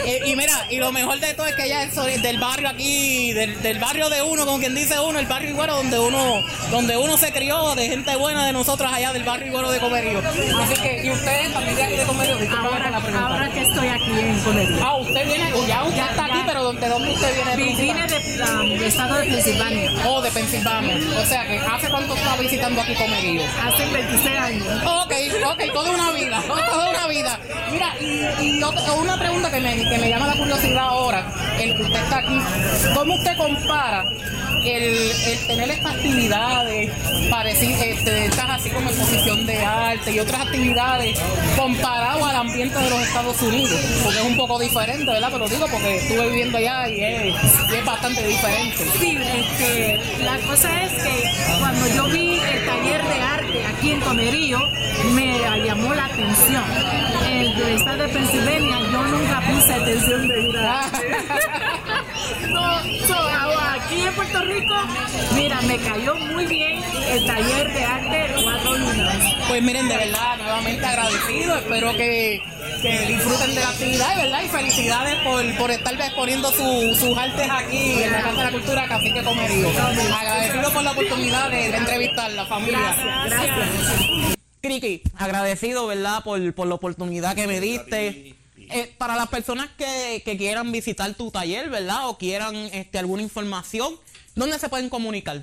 Eh, 0.05 0.19
y 0.25 0.35
mira, 0.35 0.51
y 0.69 0.77
lo 0.77 0.91
mejor 0.91 1.19
de 1.19 1.33
todo 1.33 1.45
es 1.47 1.55
que 1.55 1.65
ella 1.65 1.83
es 1.83 1.95
del 2.21 2.37
barrio 2.37 2.67
aquí, 2.67 3.31
del, 3.31 3.61
del 3.61 3.79
barrio 3.79 4.09
de 4.09 4.21
uno, 4.21 4.45
como 4.45 4.59
quien 4.59 4.75
dice 4.75 4.99
uno, 4.99 5.17
el 5.19 5.27
barrio 5.27 5.51
Iguero, 5.51 5.75
donde 5.75 5.97
uno, 5.97 6.41
donde 6.71 6.97
uno 6.97 7.15
se 7.17 7.31
crió, 7.31 7.73
de 7.75 7.87
gente 7.87 8.15
buena 8.17 8.45
de 8.45 8.51
nosotros 8.53 8.91
allá 8.91 9.13
del 9.13 9.23
barrio 9.23 9.47
Iguero 9.47 9.71
de 9.71 9.79
Comerío. 9.79 10.19
Así 10.19 10.73
que, 10.81 11.03
y 11.05 11.09
ustedes 11.11 11.53
también 11.53 11.75
de 11.75 11.83
aquí 11.83 11.95
de 11.95 12.03
Comerío, 12.03 12.35
la 12.39 12.97
Ahora, 13.27 13.49
que 13.53 13.61
estoy 13.61 13.87
aquí 13.87 14.11
en 14.11 14.39
Comerío. 14.41 14.77
Ah, 14.83 14.95
usted 14.97 15.25
viene, 15.25 15.51
ya 15.67 15.83
usted 15.83 15.97
Ya, 15.97 16.09
está 16.09 16.25
aquí, 16.25 16.39
pero 16.45 16.73
¿de 16.73 16.89
dónde 16.89 17.13
usted 17.13 17.35
viene? 17.35 17.55
Vi- 17.55 17.75
Vine 17.81 18.07
de, 18.07 18.43
um, 18.43 18.79
de 18.79 18.87
estado 18.87 19.15
de 19.19 19.25
Pensilvania 19.27 19.91
Oh, 20.05 20.21
de 20.21 20.31
Pensilvania. 20.31 20.97
O 21.21 21.25
sea 21.25 21.45
que, 21.47 21.59
¿hace 21.59 21.87
cuánto 21.89 22.15
está 22.15 22.35
visitando 22.37 22.72
aquí 22.81 22.95
Comerío? 22.95 23.41
hace 23.63 23.85
26 23.85 24.39
años. 24.39 24.67
Ok, 24.85 25.13
ok, 25.45 25.73
toda 25.73 25.91
una 25.91 26.11
vida, 26.11 26.41
toda 26.71 26.89
una 26.89 27.07
vida. 27.07 27.39
Mira, 27.71 27.95
y, 27.99 28.57
y 28.59 28.63
otra- 28.63 28.93
una 28.93 29.17
pregunta 29.17 29.49
que 29.51 29.59
me, 29.59 29.75
que 29.89 29.97
me 29.97 30.09
llama 30.09 30.27
la 30.27 30.35
curiosidad 30.35 30.83
ahora, 30.83 31.25
el 31.59 31.75
que 31.75 31.83
usted 31.83 31.99
está 32.03 32.17
aquí, 32.17 32.39
¿cómo 32.93 33.15
usted 33.15 33.35
compara 33.37 34.03
el, 34.65 34.83
el 34.83 35.47
tener 35.47 35.69
estas 35.71 35.95
actividades, 35.95 36.91
parecidas, 37.29 37.81
este, 37.81 38.25
estas 38.25 38.49
así 38.49 38.69
como 38.69 38.89
exposición 38.89 39.45
de 39.45 39.57
arte 39.65 40.11
y 40.11 40.19
otras 40.19 40.41
actividades, 40.41 41.19
comparado 41.57 42.25
al 42.25 42.35
ambiente 42.35 42.77
de 42.77 42.89
los 42.89 43.01
Estados 43.01 43.41
Unidos? 43.41 43.79
Porque 44.03 44.19
es 44.19 44.25
un 44.25 44.37
poco 44.37 44.59
diferente, 44.59 45.11
¿verdad? 45.11 45.29
Pero 45.31 45.47
digo 45.47 45.65
porque 45.69 45.97
estuve 45.97 46.27
viviendo 46.29 46.57
allá 46.59 46.87
y 46.89 47.01
es, 47.03 47.35
y 47.71 47.75
es 47.75 47.85
bastante 47.85 48.23
diferente. 48.25 48.77
Sí, 48.99 49.17
este, 49.17 49.99
la 50.23 50.37
cosa 50.47 50.83
es 50.83 50.91
que 51.03 51.31
cuando 51.59 51.87
yo 51.87 52.05
vi 52.05 52.39
el 52.39 52.62
taller 52.65 53.03
de 53.03 53.21
arte 53.21 53.65
aquí 53.65 53.91
en 53.91 54.01
Comerío, 54.01 54.59
me 55.13 55.39
llamó 55.65 55.93
la 55.93 56.05
atención. 56.05 56.63
El 57.25 57.61
estado 57.75 58.03
de 58.03 58.09
Pensilvania, 58.09 58.79
yo 58.91 59.03
nunca 59.03 59.41
puse 59.41 59.73
atención 59.73 60.27
de 60.27 60.41
ir 60.41 60.57
a 60.57 60.81
No, 62.49 62.83
so, 63.07 63.15
aquí 63.75 64.01
en 64.01 64.13
Puerto 64.13 64.39
Rico, 64.41 64.75
mira, 65.35 65.61
me 65.61 65.77
cayó 65.77 66.15
muy 66.15 66.45
bien 66.45 66.81
el 67.09 67.25
taller 67.25 67.73
de 67.73 67.83
arte 67.83 68.33
Cuatro 68.43 68.77
Lunas. 68.77 69.17
Pues 69.47 69.63
miren, 69.63 69.87
de 69.87 69.97
verdad, 69.97 70.37
nuevamente 70.37 70.85
agradecido. 70.85 71.55
Espero 71.57 71.93
que, 71.95 72.41
que 72.83 73.05
disfruten 73.07 73.55
de 73.55 73.61
la 73.61 73.69
actividad, 73.69 74.15
¿verdad? 74.17 74.43
Y 74.43 74.47
felicidades 74.49 75.15
por, 75.23 75.57
por 75.57 75.71
estar 75.71 75.93
exponiendo 75.99 76.51
su- 76.51 76.95
sus 76.95 77.17
artes 77.17 77.47
aquí 77.49 78.03
en 78.03 78.11
la 78.11 78.21
Casa 78.21 78.37
de 78.37 78.43
la 78.43 78.51
Cultura 78.51 78.87
Cacique 78.87 79.23
Comerío. 79.23 79.69
Agradecido 79.69 80.71
por 80.73 80.83
la 80.83 80.91
oportunidad 80.91 81.49
de, 81.49 81.71
de 81.71 81.77
entrevistar 81.77 82.31
la 82.33 82.45
familia. 82.45 82.95
Gracias. 83.25 84.37
Criki, 84.61 85.01
agradecido, 85.15 85.87
¿verdad? 85.87 86.23
Por, 86.23 86.53
por 86.53 86.67
la 86.67 86.75
oportunidad 86.75 87.33
que 87.35 87.47
me 87.47 87.59
diste. 87.59 88.35
Eh, 88.57 88.93
para 88.97 89.15
las 89.15 89.27
personas 89.27 89.69
que, 89.77 90.21
que 90.23 90.37
quieran 90.37 90.71
visitar 90.71 91.13
tu 91.15 91.31
taller, 91.31 91.69
¿verdad? 91.69 92.07
O 92.09 92.17
quieran 92.17 92.55
este, 92.55 92.97
alguna 92.97 93.21
información, 93.21 93.95
¿dónde 94.35 94.57
se 94.59 94.69
pueden 94.69 94.89
comunicar? 94.89 95.41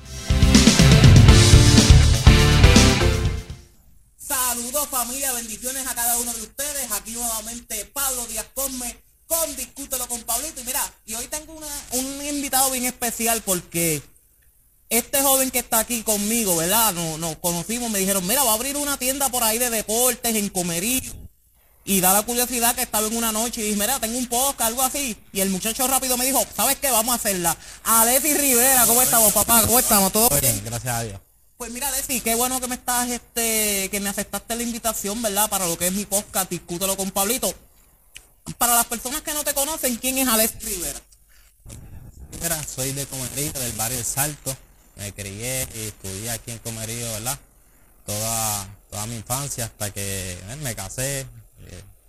Saludos 4.16 4.88
familia, 4.90 5.34
bendiciones 5.34 5.86
a 5.88 5.96
cada 5.96 6.18
uno 6.20 6.32
de 6.34 6.42
ustedes. 6.44 6.92
Aquí 6.92 7.12
nuevamente 7.12 7.86
Pablo 7.86 8.26
Díaz 8.28 8.46
Cosme 8.54 8.96
con 9.26 9.56
Discútelo 9.56 10.08
con 10.08 10.22
Pablito. 10.22 10.62
Y 10.62 10.64
mira, 10.64 10.94
y 11.06 11.16
hoy 11.16 11.26
tengo 11.26 11.54
una, 11.54 11.68
un 11.92 12.26
invitado 12.26 12.70
bien 12.72 12.86
especial 12.86 13.42
porque 13.42 14.04
este 14.90 15.22
joven 15.24 15.50
que 15.50 15.60
está 15.60 15.80
aquí 15.80 16.04
conmigo, 16.04 16.56
¿verdad? 16.58 16.94
Nos, 16.94 17.18
nos 17.18 17.36
conocimos, 17.38 17.90
me 17.90 17.98
dijeron, 17.98 18.26
mira, 18.28 18.44
va 18.44 18.52
a 18.52 18.56
abrir 18.56 18.78
una 18.78 18.98
tienda 18.98 19.30
por 19.30 19.44
ahí 19.44 19.58
de 19.58 19.72
deportes 19.72 20.36
en 20.36 20.50
Comerío. 20.50 21.15
Y 21.86 22.02
da 22.02 22.12
la 22.14 22.24
curiosidad 22.24 22.76
que 22.76 22.82
estaba 22.82 23.08
en 23.08 23.16
una 23.16 23.32
noche 23.32 23.62
y 23.62 23.66
dije, 23.66 23.80
mira, 23.80 24.00
tengo 24.00 24.18
un 24.18 24.28
podcast, 24.28 24.62
algo 24.62 24.82
así. 24.82 25.16
Y 25.32 25.40
el 25.40 25.50
muchacho 25.50 25.88
rápido 25.88 26.18
me 26.18 26.26
dijo, 26.26 26.44
¿sabes 26.56 26.78
qué? 26.78 26.90
Vamos 26.90 27.14
a 27.14 27.16
hacerla. 27.16 27.56
Alessi 27.84 28.34
Rivera, 28.34 28.86
¿cómo 28.88 29.02
estamos, 29.02 29.32
papá? 29.32 29.62
¿Cómo 29.62 29.80
estamos? 29.80 30.12
¿Todo 30.12 30.28
bien? 30.42 30.62
gracias 30.66 30.94
a 30.94 31.04
Dios. 31.04 31.20
Pues 31.58 31.72
mira, 31.72 31.90
Desi, 31.92 32.20
qué 32.20 32.36
bueno 32.36 32.60
que 32.60 32.68
me 32.68 32.76
estás, 32.76 33.10
este, 33.10 33.88
que 33.90 34.00
me 34.02 34.10
aceptaste 34.10 34.56
la 34.56 34.64
invitación, 34.64 35.22
¿verdad? 35.22 35.50
Para 35.50 35.68
lo 35.68 35.78
que 35.78 35.88
es 35.88 35.94
mi 35.94 36.06
podcast, 36.06 36.50
discútelo 36.50 36.98
con 36.98 37.12
Pablito. 37.12 37.54
Para 38.58 38.76
las 38.76 38.86
personas 38.88 39.22
que 39.22 39.34
no 39.34 39.44
te 39.44 39.54
conocen, 39.54 39.96
¿quién 39.98 40.18
es 40.18 40.28
Alex 40.28 40.64
Rivera? 40.64 41.00
Mira, 42.42 42.62
soy 42.64 42.92
de 42.92 43.06
Comerío, 43.06 43.54
del 43.54 43.72
barrio 43.74 44.00
El 44.00 44.06
Salto. 44.06 44.58
Me 44.98 45.14
crié 45.14 45.68
y 45.76 45.88
estudié 45.88 46.32
aquí 46.32 46.52
en 46.52 46.60
Comerío, 46.60 47.12
¿verdad? 47.14 47.40
toda, 48.06 48.68
toda 48.90 49.08
mi 49.08 49.16
infancia 49.16 49.66
hasta 49.66 49.92
que 49.92 50.34
eh, 50.34 50.56
me 50.62 50.76
casé, 50.76 51.26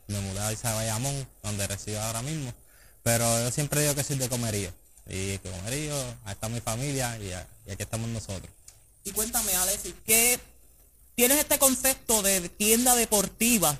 me 0.08 0.20
mudé 0.20 0.40
a 0.40 0.52
Isabel 0.52 0.78
Bayamón, 0.78 1.28
donde 1.42 1.66
resido 1.66 2.00
ahora 2.02 2.22
mismo. 2.22 2.52
Pero 3.02 3.24
yo 3.42 3.50
siempre 3.50 3.82
digo 3.82 3.94
que 3.94 4.04
soy 4.04 4.16
de 4.16 4.28
comerío. 4.28 4.72
Y 5.08 5.38
que 5.38 5.50
comerío, 5.50 5.96
ahí 6.24 6.32
está 6.32 6.48
mi 6.48 6.60
familia 6.60 7.18
y, 7.18 7.32
aquí 7.32 7.82
estamos 7.82 8.08
nosotros. 8.08 8.50
Y 9.04 9.12
cuéntame, 9.12 9.54
Alexis, 9.54 9.94
¿qué 10.04 10.40
tienes 11.14 11.38
este 11.38 11.58
concepto 11.58 12.22
de 12.22 12.48
tienda 12.48 12.94
deportiva? 12.96 13.78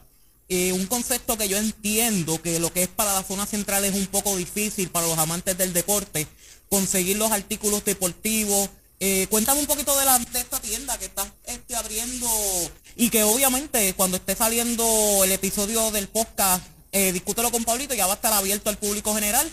eh, 0.49 0.73
un 0.73 0.87
concepto 0.87 1.37
que 1.37 1.49
yo 1.49 1.57
entiendo 1.57 2.41
que 2.41 2.61
lo 2.61 2.73
que 2.73 2.85
es 2.85 2.89
para 2.89 3.15
la 3.15 3.23
zona 3.23 3.47
central 3.47 3.85
es 3.85 3.95
un 3.95 4.07
poco 4.07 4.37
difícil 4.37 4.91
para 4.91 5.07
los 5.07 5.19
amantes 5.19 5.59
del 5.59 5.73
deporte, 5.73 6.27
conseguir 6.69 7.17
los 7.17 7.33
artículos 7.33 7.85
deportivos. 7.85 8.71
Eh, 9.01 9.27
cuéntame 9.29 9.61
un 9.61 9.67
poquito 9.67 9.97
de, 9.99 10.05
la, 10.05 10.19
de 10.19 10.41
esta 10.41 10.61
tienda 10.61 10.97
que 10.99 11.07
estás 11.07 11.29
este, 11.45 11.75
abriendo 11.75 12.29
y 12.97 13.11
que 13.11 13.23
obviamente 13.23 13.95
cuando 13.95 14.17
esté 14.17 14.35
saliendo 14.35 14.85
el 15.23 15.33
episodio 15.33 15.91
del 15.91 16.09
podcast, 16.09 16.65
eh, 16.93 17.13
discútelo 17.13 17.51
con 17.51 17.65
Pablito, 17.65 17.95
ya 17.95 18.07
va 18.07 18.15
a 18.15 18.17
estar 18.17 18.33
abierto 18.33 18.71
al 18.71 18.79
público 18.79 19.15
general 19.15 19.49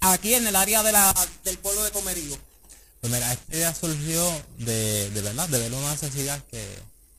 aquí 0.00 0.34
en 0.34 0.46
el 0.46 0.56
área 0.56 0.82
de 0.82 0.92
la, 0.92 1.14
del 1.44 1.58
pueblo 1.58 1.82
de 1.84 1.90
Comerío. 1.92 2.36
Pues 3.00 3.12
mira, 3.12 3.32
esta 3.32 3.54
idea 3.56 3.74
surgió 3.74 4.42
de, 4.58 5.10
de 5.10 5.20
verdad, 5.22 5.48
de 5.48 5.58
ver 5.60 5.72
una 5.72 5.92
necesidad 5.92 6.42
que, 6.50 6.66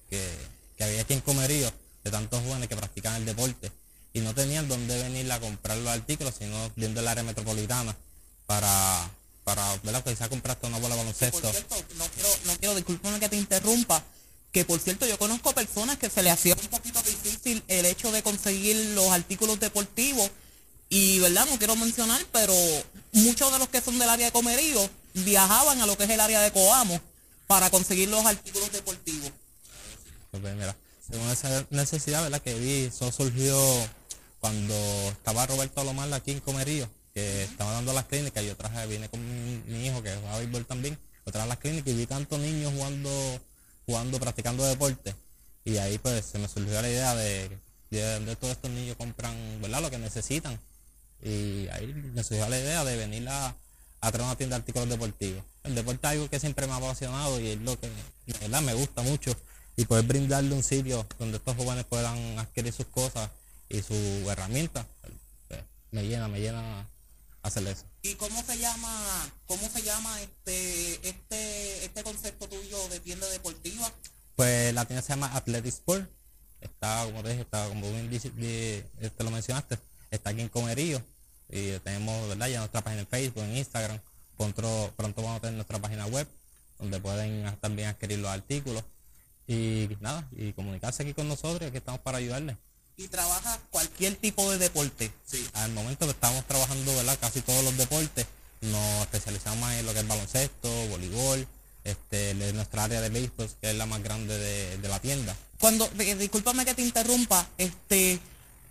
que, 0.09 0.29
que 0.77 0.83
había 0.83 1.01
aquí 1.01 1.13
en 1.13 1.21
Comerío, 1.21 1.71
de 2.03 2.11
tantos 2.11 2.43
jóvenes 2.43 2.67
que 2.67 2.75
practican 2.75 3.15
el 3.15 3.25
deporte 3.25 3.71
y 4.11 4.19
no 4.19 4.33
tenían 4.33 4.67
dónde 4.67 5.01
venir 5.01 5.31
a 5.31 5.39
comprar 5.39 5.77
los 5.77 5.87
artículos, 5.87 6.33
sino 6.37 6.71
viendo 6.75 6.99
el 6.99 7.07
área 7.07 7.23
metropolitana 7.23 7.95
para, 8.45 9.09
para 9.45 9.75
¿verdad? 9.83 10.03
quizás 10.03 10.27
compraste 10.27 10.67
una 10.67 10.79
bola 10.79 10.95
de 10.95 11.01
Por 11.01 11.05
baloncesto. 11.05 11.51
cierto, 11.51 11.75
no 11.97 12.05
quiero, 12.09 12.29
no 12.45 12.57
quiero, 12.57 12.75
discúlpame 12.75 13.19
que 13.19 13.29
te 13.29 13.35
interrumpa, 13.37 14.03
que 14.51 14.65
por 14.65 14.79
cierto 14.79 15.05
yo 15.05 15.17
conozco 15.17 15.53
personas 15.53 15.97
que 15.97 16.09
se 16.09 16.23
le 16.23 16.31
hacía 16.31 16.55
un 16.55 16.67
poquito 16.67 17.01
difícil 17.03 17.63
el 17.67 17.85
hecho 17.85 18.11
de 18.11 18.23
conseguir 18.23 18.75
los 18.95 19.09
artículos 19.09 19.59
deportivos 19.59 20.31
y 20.89 21.19
verdad, 21.19 21.45
no 21.49 21.57
quiero 21.59 21.75
mencionar, 21.75 22.19
pero 22.31 22.53
muchos 23.11 23.51
de 23.51 23.59
los 23.59 23.69
que 23.69 23.79
son 23.79 23.99
del 23.99 24.09
área 24.09 24.25
de 24.25 24.31
Comerío 24.31 24.89
viajaban 25.13 25.79
a 25.81 25.85
lo 25.85 25.95
que 25.95 26.05
es 26.05 26.09
el 26.09 26.19
área 26.19 26.41
de 26.41 26.51
Coamo 26.51 26.99
para 27.45 27.69
conseguir 27.69 28.09
los 28.09 28.25
artículos 28.25 28.71
deportivos. 28.71 29.31
Pues, 30.31 30.41
mira, 30.55 30.75
según 31.09 31.29
esa 31.29 31.65
necesidad 31.69 32.23
¿verdad? 32.23 32.41
que 32.41 32.55
vi, 32.55 32.85
eso 32.85 33.11
surgió 33.11 33.55
cuando 34.39 34.73
estaba 35.09 35.45
Roberto 35.45 35.83
Lomar 35.83 36.11
aquí 36.13 36.31
en 36.31 36.39
Comerío, 36.39 36.89
que 37.13 37.43
estaba 37.43 37.73
dando 37.73 37.93
las 37.93 38.05
clínicas, 38.05 38.43
yo 38.43 38.55
traje, 38.55 38.87
vine 38.87 39.09
con 39.09 39.19
mi, 39.67 39.87
hijo 39.87 40.01
que 40.01 40.15
juega 40.15 40.37
béisbol 40.37 40.65
también, 40.65 40.97
lo 41.25 41.31
traje 41.31 41.47
las 41.47 41.57
clínicas 41.57 41.93
y 41.93 41.97
vi 41.97 42.05
tantos 42.07 42.39
niños 42.39 42.73
jugando, 42.73 43.09
jugando, 43.89 44.19
practicando 44.19 44.63
deporte. 44.63 45.15
Y 45.65 45.77
ahí 45.77 45.97
pues 45.97 46.25
se 46.25 46.37
me 46.37 46.47
surgió 46.47 46.79
la 46.79 46.89
idea 46.89 47.15
de, 47.15 47.49
de, 47.89 48.19
de 48.19 48.35
todos 48.35 48.53
estos 48.53 48.69
niños 48.69 48.95
compran, 48.97 49.35
¿verdad? 49.61 49.81
Lo 49.81 49.89
que 49.89 49.97
necesitan. 49.97 50.59
Y 51.23 51.67
ahí 51.69 51.87
me 52.13 52.23
surgió 52.23 52.47
la 52.47 52.59
idea 52.59 52.83
de 52.85 52.95
venir 52.95 53.27
a, 53.27 53.55
a 54.01 54.11
traer 54.11 54.25
una 54.25 54.35
tienda 54.35 54.55
de 54.55 54.61
artículos 54.61 54.89
deportivos. 54.89 55.43
El 55.63 55.73
deporte 55.73 56.05
es 56.05 56.11
algo 56.13 56.29
que 56.29 56.39
siempre 56.39 56.67
me 56.67 56.73
ha 56.73 56.75
apasionado 56.75 57.39
y 57.39 57.49
es 57.49 57.59
lo 57.61 57.79
que 57.79 57.89
verdad 58.39 58.61
me 58.61 58.75
gusta 58.75 59.01
mucho. 59.01 59.35
Y 59.75 59.85
poder 59.85 60.05
brindarle 60.05 60.53
un 60.53 60.63
sitio 60.63 61.05
donde 61.17 61.37
estos 61.37 61.55
jóvenes 61.55 61.85
puedan 61.85 62.37
adquirir 62.37 62.71
sus 62.71 62.85
cosas 62.87 63.29
y 63.69 63.81
sus 63.81 64.27
herramientas, 64.27 64.85
pues, 65.47 65.61
me 65.91 66.05
llena, 66.05 66.27
me 66.27 66.39
llena 66.39 66.87
hacer 67.41 67.67
eso. 67.67 67.85
¿Y 68.01 68.15
cómo 68.15 68.43
se 68.43 68.57
llama, 68.57 69.31
cómo 69.45 69.69
se 69.69 69.81
llama 69.81 70.21
este, 70.21 71.07
este, 71.07 71.85
este 71.85 72.03
concepto 72.03 72.47
tuyo 72.47 72.87
de 72.89 72.99
tienda 72.99 73.27
deportiva? 73.29 73.91
Pues 74.35 74.73
la 74.73 74.85
tienda 74.85 75.01
se 75.01 75.09
llama 75.09 75.35
Athletic 75.35 75.73
Sport. 75.73 76.09
Está, 76.61 77.05
como 77.05 77.23
te 77.23 77.29
dije, 77.29 77.41
está 77.41 77.67
como 77.67 77.89
bien 77.91 78.09
te 78.09 79.23
lo 79.23 79.31
mencionaste, 79.31 79.77
está 80.11 80.31
aquí 80.31 80.41
en 80.41 80.49
Comerío. 80.49 81.01
Y 81.49 81.79
tenemos, 81.79 82.27
¿verdad? 82.27 82.47
Ya 82.47 82.59
nuestra 82.59 82.81
página 82.81 83.01
en 83.01 83.07
Facebook, 83.07 83.43
en 83.43 83.57
Instagram. 83.57 83.99
Pronto, 84.37 84.93
pronto 84.95 85.21
vamos 85.21 85.37
a 85.37 85.41
tener 85.41 85.55
nuestra 85.55 85.79
página 85.79 86.05
web, 86.05 86.27
donde 86.77 86.99
pueden 86.99 87.57
también 87.59 87.89
adquirir 87.89 88.19
los 88.19 88.29
artículos. 88.29 88.83
Y 89.47 89.89
nada, 89.99 90.27
y 90.31 90.53
comunicarse 90.53 91.03
aquí 91.03 91.13
con 91.13 91.27
nosotros, 91.27 91.67
aquí 91.67 91.77
estamos 91.77 92.01
para 92.01 92.19
ayudarles. 92.19 92.55
Y 92.99 93.07
trabajas 93.07 93.59
cualquier 93.69 94.17
tipo 94.17 94.51
de 94.51 94.57
deporte. 94.57 95.09
Sí, 95.25 95.47
al 95.53 95.71
momento 95.71 96.05
que 96.05 96.11
estamos 96.11 96.45
trabajando, 96.45 96.93
¿verdad? 96.97 97.17
Casi 97.21 97.39
todos 97.39 97.63
los 97.63 97.77
deportes. 97.77 98.25
Nos 98.59 99.03
especializamos 99.03 99.57
más 99.61 99.73
en 99.75 99.85
lo 99.85 99.93
que 99.93 99.99
es 99.99 100.07
baloncesto, 100.07 100.69
voleibol, 100.89 101.47
este, 101.85 102.33
nuestra 102.53 102.83
área 102.83 102.99
de 102.99 103.07
béisbol, 103.07 103.49
que 103.61 103.69
es 103.69 103.75
la 103.77 103.85
más 103.85 104.03
grande 104.03 104.37
de, 104.37 104.77
de 104.79 104.87
la 104.89 104.99
tienda. 104.99 105.33
Cuando, 105.61 105.87
discúlpame 105.87 106.65
que 106.65 106.73
te 106.73 106.81
interrumpa, 106.81 107.47
este, 107.57 108.19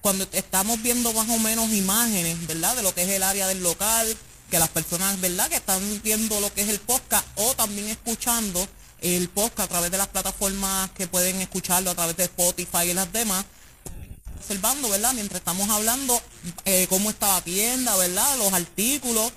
cuando 0.03 0.29
estamos 0.33 0.83
viendo 0.83 1.11
más 1.15 1.31
o 1.31 1.39
menos 1.39 1.73
imágenes, 1.73 2.47
¿verdad? 2.47 2.77
De 2.77 2.83
lo 2.83 2.95
que 2.95 3.05
es 3.05 3.09
el 3.09 3.23
área 3.23 3.47
del 3.47 3.63
local, 3.63 4.15
que 4.51 4.59
las 4.59 4.69
personas, 4.69 5.19
¿verdad? 5.23 5.49
Que 5.49 5.57
están 5.57 5.81
viendo 6.05 6.39
lo 6.41 6.53
que 6.53 6.61
es 6.61 6.69
el 6.69 6.81
podcast 6.81 7.27
o 7.37 7.55
también 7.55 7.89
escuchando 7.89 8.69
el 9.01 9.31
podcast 9.31 9.61
a 9.61 9.69
través 9.69 9.91
de 9.91 9.97
las 9.97 10.09
plataformas 10.09 10.91
que 10.91 11.07
pueden 11.07 11.41
escucharlo 11.41 11.91
a 11.91 11.95
través 11.95 12.17
de 12.19 12.25
Spotify 12.25 12.91
y 12.91 12.95
las 12.95 13.11
demás, 13.11 13.47
observando, 14.49 14.89
¿verdad? 14.89 15.13
Mientras 15.13 15.41
estamos 15.41 15.69
hablando 15.69 16.19
eh, 16.65 16.87
cómo 16.89 17.11
está 17.11 17.35
la 17.35 17.41
tienda, 17.43 17.95
¿verdad? 17.97 18.39
Los 18.39 18.53
artículos, 18.53 19.31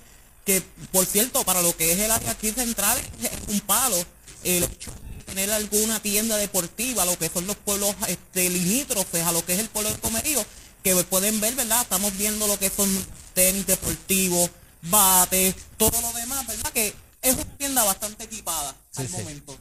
que 0.46 0.62
por 0.90 1.04
cierto, 1.04 1.44
para 1.44 1.60
lo 1.60 1.76
que 1.76 1.92
es 1.92 1.98
el 1.98 2.10
área 2.10 2.30
aquí 2.30 2.50
central, 2.50 2.98
es 3.22 3.30
un 3.48 3.60
palo. 3.60 3.96
El 4.42 4.64
hecho 4.64 4.90
de 5.18 5.24
tener 5.24 5.52
alguna 5.52 6.00
tienda 6.00 6.36
deportiva, 6.38 7.04
lo 7.04 7.18
que 7.18 7.28
son 7.28 7.46
los 7.46 7.56
pueblos 7.56 7.94
este, 8.08 8.48
limítrofes 8.48 9.22
a 9.24 9.32
lo 9.32 9.44
que 9.44 9.52
es 9.52 9.58
el 9.58 9.68
pueblo 9.68 9.90
de 9.90 9.98
Comerío, 9.98 10.44
que 10.82 10.94
pueden 11.04 11.40
ver, 11.40 11.54
¿verdad? 11.54 11.82
Estamos 11.82 12.16
viendo 12.16 12.46
lo 12.46 12.58
que 12.58 12.70
son 12.70 12.88
tenis 13.34 13.66
deportivos, 13.66 14.50
bates, 14.80 15.54
todo 15.76 16.00
lo 16.00 16.12
demás, 16.14 16.46
¿verdad? 16.46 16.72
Que 16.72 16.94
es 17.20 17.34
una 17.34 17.56
tienda 17.58 17.84
bastante 17.84 18.24
equipada 18.24 18.74
Sí, 18.90 19.02
al 19.02 19.08
sí. 19.08 19.12
momento. 19.12 19.58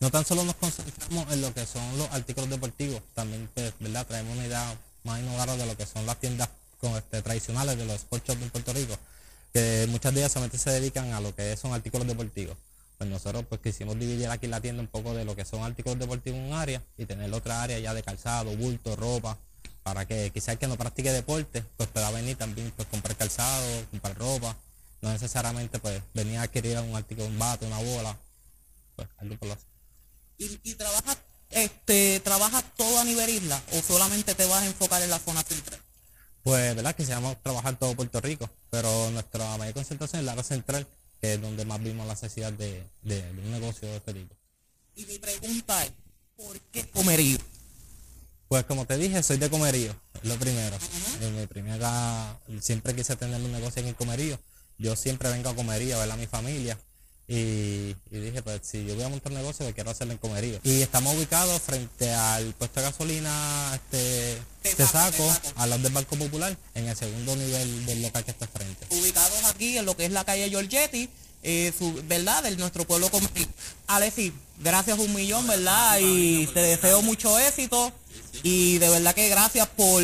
No 0.00 0.10
tan 0.10 0.24
solo 0.24 0.44
nos 0.44 0.56
concentramos 0.56 1.32
en 1.32 1.40
lo 1.40 1.54
que 1.54 1.64
son 1.64 1.96
los 1.96 2.10
artículos 2.10 2.50
deportivos, 2.50 3.00
también 3.14 3.48
pues, 3.54 3.72
¿verdad? 3.80 4.06
traemos 4.06 4.36
una 4.36 4.46
idea 4.46 4.78
más 5.04 5.20
innovadora 5.20 5.56
de 5.56 5.66
lo 5.66 5.76
que 5.76 5.86
son 5.86 6.04
las 6.04 6.20
tiendas 6.20 6.50
con, 6.78 6.94
este, 6.96 7.22
tradicionales 7.22 7.78
de 7.78 7.86
los 7.86 7.96
sport 7.96 8.26
shops 8.26 8.42
en 8.42 8.50
Puerto 8.50 8.72
Rico, 8.74 8.98
que 9.54 9.86
muchas 9.88 10.12
de 10.12 10.20
ellas 10.20 10.32
solamente 10.32 10.58
se 10.58 10.70
dedican 10.70 11.12
a 11.14 11.20
lo 11.20 11.34
que 11.34 11.56
son 11.56 11.72
artículos 11.72 12.06
deportivos. 12.06 12.56
Pues 12.98 13.08
nosotros 13.08 13.44
pues 13.48 13.60
quisimos 13.60 13.98
dividir 13.98 14.28
aquí 14.28 14.46
la 14.46 14.60
tienda 14.60 14.82
un 14.82 14.88
poco 14.88 15.14
de 15.14 15.24
lo 15.24 15.36
que 15.36 15.44
son 15.44 15.62
artículos 15.62 15.98
deportivos 15.98 16.38
en 16.38 16.46
un 16.46 16.52
área 16.54 16.82
y 16.98 17.06
tener 17.06 17.32
otra 17.32 17.62
área 17.62 17.78
ya 17.78 17.94
de 17.94 18.02
calzado, 18.02 18.54
bulto, 18.56 18.96
ropa, 18.96 19.38
para 19.82 20.04
que 20.06 20.30
quizás 20.30 20.48
el 20.50 20.58
que 20.58 20.66
no 20.66 20.76
practique 20.76 21.12
deporte 21.12 21.62
pues 21.76 21.88
pueda 21.90 22.10
venir 22.10 22.36
también 22.36 22.72
pues 22.74 22.88
comprar 22.88 23.16
calzado, 23.16 23.84
comprar 23.90 24.18
ropa, 24.18 24.56
no 25.00 25.12
necesariamente 25.12 25.78
pues 25.78 26.02
venir 26.12 26.38
a 26.38 26.42
adquirir 26.42 26.78
un 26.78 26.96
artículo, 26.96 27.28
un 27.28 27.38
bate, 27.38 27.66
una 27.66 27.78
bola, 27.78 28.16
pues 28.96 29.08
algo 29.18 29.36
por 29.36 29.48
lo. 29.48 29.75
¿Y, 30.38 30.60
y 30.64 30.74
trabajas, 30.74 31.18
este, 31.50 32.20
trabajas 32.20 32.64
todo 32.76 32.98
a 33.00 33.04
nivel 33.04 33.28
isla 33.30 33.62
o 33.72 33.82
solamente 33.82 34.34
te 34.34 34.46
vas 34.46 34.62
a 34.62 34.66
enfocar 34.66 35.02
en 35.02 35.10
la 35.10 35.18
zona 35.18 35.42
central? 35.42 35.80
Pues, 36.42 36.76
¿verdad? 36.76 36.94
Quisiéramos 36.94 37.42
trabajar 37.42 37.76
todo 37.78 37.96
Puerto 37.96 38.20
Rico, 38.20 38.48
pero 38.70 39.10
nuestra 39.10 39.56
mayor 39.56 39.74
concentración 39.74 40.20
es 40.20 40.26
la 40.26 40.32
área 40.32 40.44
central, 40.44 40.86
que 41.20 41.34
es 41.34 41.40
donde 41.40 41.64
más 41.64 41.82
vimos 41.82 42.06
la 42.06 42.12
necesidad 42.14 42.52
de, 42.52 42.84
de- 43.02 43.22
de 43.32 43.40
un 43.42 43.50
negocio 43.50 43.88
de 43.88 43.96
este 43.96 44.14
tipo. 44.14 44.34
Y 44.94 45.04
mi 45.06 45.18
pregunta 45.18 45.84
es, 45.84 45.92
¿por 46.36 46.58
qué 46.72 46.88
Comerío? 46.90 47.38
Pues 48.48 48.64
como 48.64 48.86
te 48.86 48.96
dije, 48.96 49.22
soy 49.24 49.38
de 49.38 49.50
Comerío, 49.50 49.94
lo 50.22 50.36
primero. 50.38 50.76
En 51.20 51.36
mi 51.40 51.46
primera, 51.48 52.38
siempre 52.60 52.94
quise 52.94 53.16
tener 53.16 53.40
un 53.40 53.50
negocio 53.50 53.82
en 53.84 53.92
Comerío. 53.94 54.38
Yo 54.78 54.94
siempre 54.94 55.30
vengo 55.30 55.48
a 55.48 55.54
Comerío 55.56 55.96
a 55.96 56.00
ver 56.00 56.12
a 56.12 56.16
mi 56.16 56.26
familia. 56.28 56.78
Y, 57.28 57.96
y 58.10 58.20
dije, 58.20 58.40
pues 58.42 58.60
si 58.62 58.84
yo 58.86 58.94
voy 58.94 59.02
a 59.04 59.08
montar 59.08 59.32
un 59.32 59.38
negocio, 59.38 59.66
quiero 59.74 59.90
hacerlo 59.90 60.12
en 60.12 60.18
Comerío. 60.18 60.60
Y 60.62 60.82
estamos 60.82 61.14
ubicados 61.16 61.60
frente 61.60 62.12
al 62.12 62.54
puesto 62.54 62.80
de 62.80 62.86
gasolina 62.86 63.72
este, 63.74 64.38
Tesaco, 64.62 65.16
Tesaco. 65.16 65.52
al 65.56 65.70
lado 65.70 65.82
del 65.82 65.92
Banco 65.92 66.16
Popular, 66.16 66.56
en 66.74 66.86
el 66.86 66.96
segundo 66.96 67.34
nivel 67.34 67.86
del 67.86 68.02
local 68.02 68.24
que 68.24 68.30
está 68.30 68.46
frente. 68.46 68.86
Ubicados 68.90 69.44
aquí 69.44 69.76
en 69.76 69.86
lo 69.86 69.96
que 69.96 70.04
es 70.04 70.12
la 70.12 70.24
calle 70.24 70.48
Giorgetti, 70.50 71.10
eh, 71.42 71.72
su, 71.76 72.00
¿verdad? 72.06 72.44
De 72.44 72.56
nuestro 72.56 72.86
pueblo 72.86 73.10
Comerío. 73.10 73.46
Alexis, 73.88 74.32
gracias 74.60 74.98
un 74.98 75.12
millón, 75.12 75.46
¿verdad? 75.48 75.98
Y 76.00 76.46
te 76.48 76.60
deseo 76.60 77.02
mucho 77.02 77.36
éxito. 77.40 77.92
Y 78.42 78.78
de 78.78 78.88
verdad 78.88 79.14
que 79.14 79.28
gracias 79.28 79.66
por, 79.68 80.02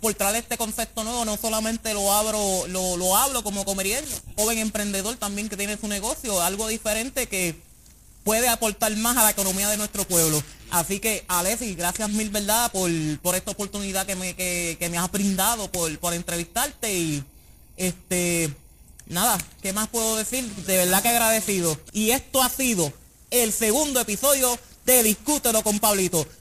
por 0.00 0.14
traer 0.14 0.36
este 0.36 0.56
concepto 0.56 1.04
nuevo. 1.04 1.24
No 1.24 1.36
solamente 1.36 1.94
lo 1.94 2.12
abro, 2.12 2.66
lo, 2.68 2.96
lo 2.96 3.16
hablo 3.16 3.42
como 3.42 3.64
comeriente, 3.64 4.10
joven 4.36 4.58
emprendedor 4.58 5.16
también 5.16 5.48
que 5.48 5.56
tiene 5.56 5.76
su 5.76 5.88
negocio, 5.88 6.40
algo 6.42 6.68
diferente 6.68 7.26
que 7.26 7.54
puede 8.24 8.48
aportar 8.48 8.94
más 8.96 9.16
a 9.16 9.24
la 9.24 9.30
economía 9.30 9.68
de 9.68 9.76
nuestro 9.76 10.06
pueblo. 10.06 10.42
Así 10.70 11.00
que, 11.00 11.24
Alexis, 11.26 11.76
gracias 11.76 12.10
mil, 12.10 12.30
¿verdad? 12.30 12.70
Por, 12.70 12.90
por 13.20 13.34
esta 13.34 13.50
oportunidad 13.50 14.06
que 14.06 14.14
me, 14.14 14.34
que, 14.34 14.76
que 14.78 14.88
me 14.88 14.98
has 14.98 15.10
brindado, 15.10 15.70
por, 15.72 15.98
por 15.98 16.14
entrevistarte 16.14 16.92
y, 16.92 17.24
este, 17.76 18.54
nada, 19.06 19.38
¿qué 19.62 19.72
más 19.72 19.88
puedo 19.88 20.16
decir? 20.16 20.44
De 20.48 20.76
verdad 20.76 21.02
que 21.02 21.08
agradecido. 21.08 21.78
Y 21.92 22.10
esto 22.10 22.42
ha 22.42 22.48
sido 22.48 22.92
el 23.30 23.52
segundo 23.52 24.00
episodio 24.00 24.58
de 24.84 25.02
Discútelo 25.02 25.62
con 25.62 25.78
Pablito. 25.78 26.26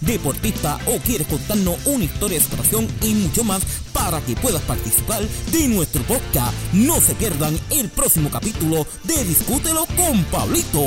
deportista 0.00 0.78
o 0.86 0.98
quieres 0.98 1.26
contarnos 1.26 1.76
una 1.86 2.04
historia 2.04 2.38
de 2.38 2.44
superación 2.44 2.88
y 3.02 3.14
mucho 3.14 3.44
más 3.44 3.62
para 3.92 4.20
que 4.22 4.36
puedas 4.36 4.62
participar 4.62 5.22
de 5.52 5.68
nuestro 5.68 6.02
podcast. 6.02 6.54
No 6.72 7.00
se 7.00 7.14
pierdan 7.14 7.58
el 7.70 7.88
próximo 7.90 8.30
capítulo 8.30 8.86
de 9.04 9.24
Discútelo 9.24 9.86
con 9.96 10.24
Pablito. 10.24 10.86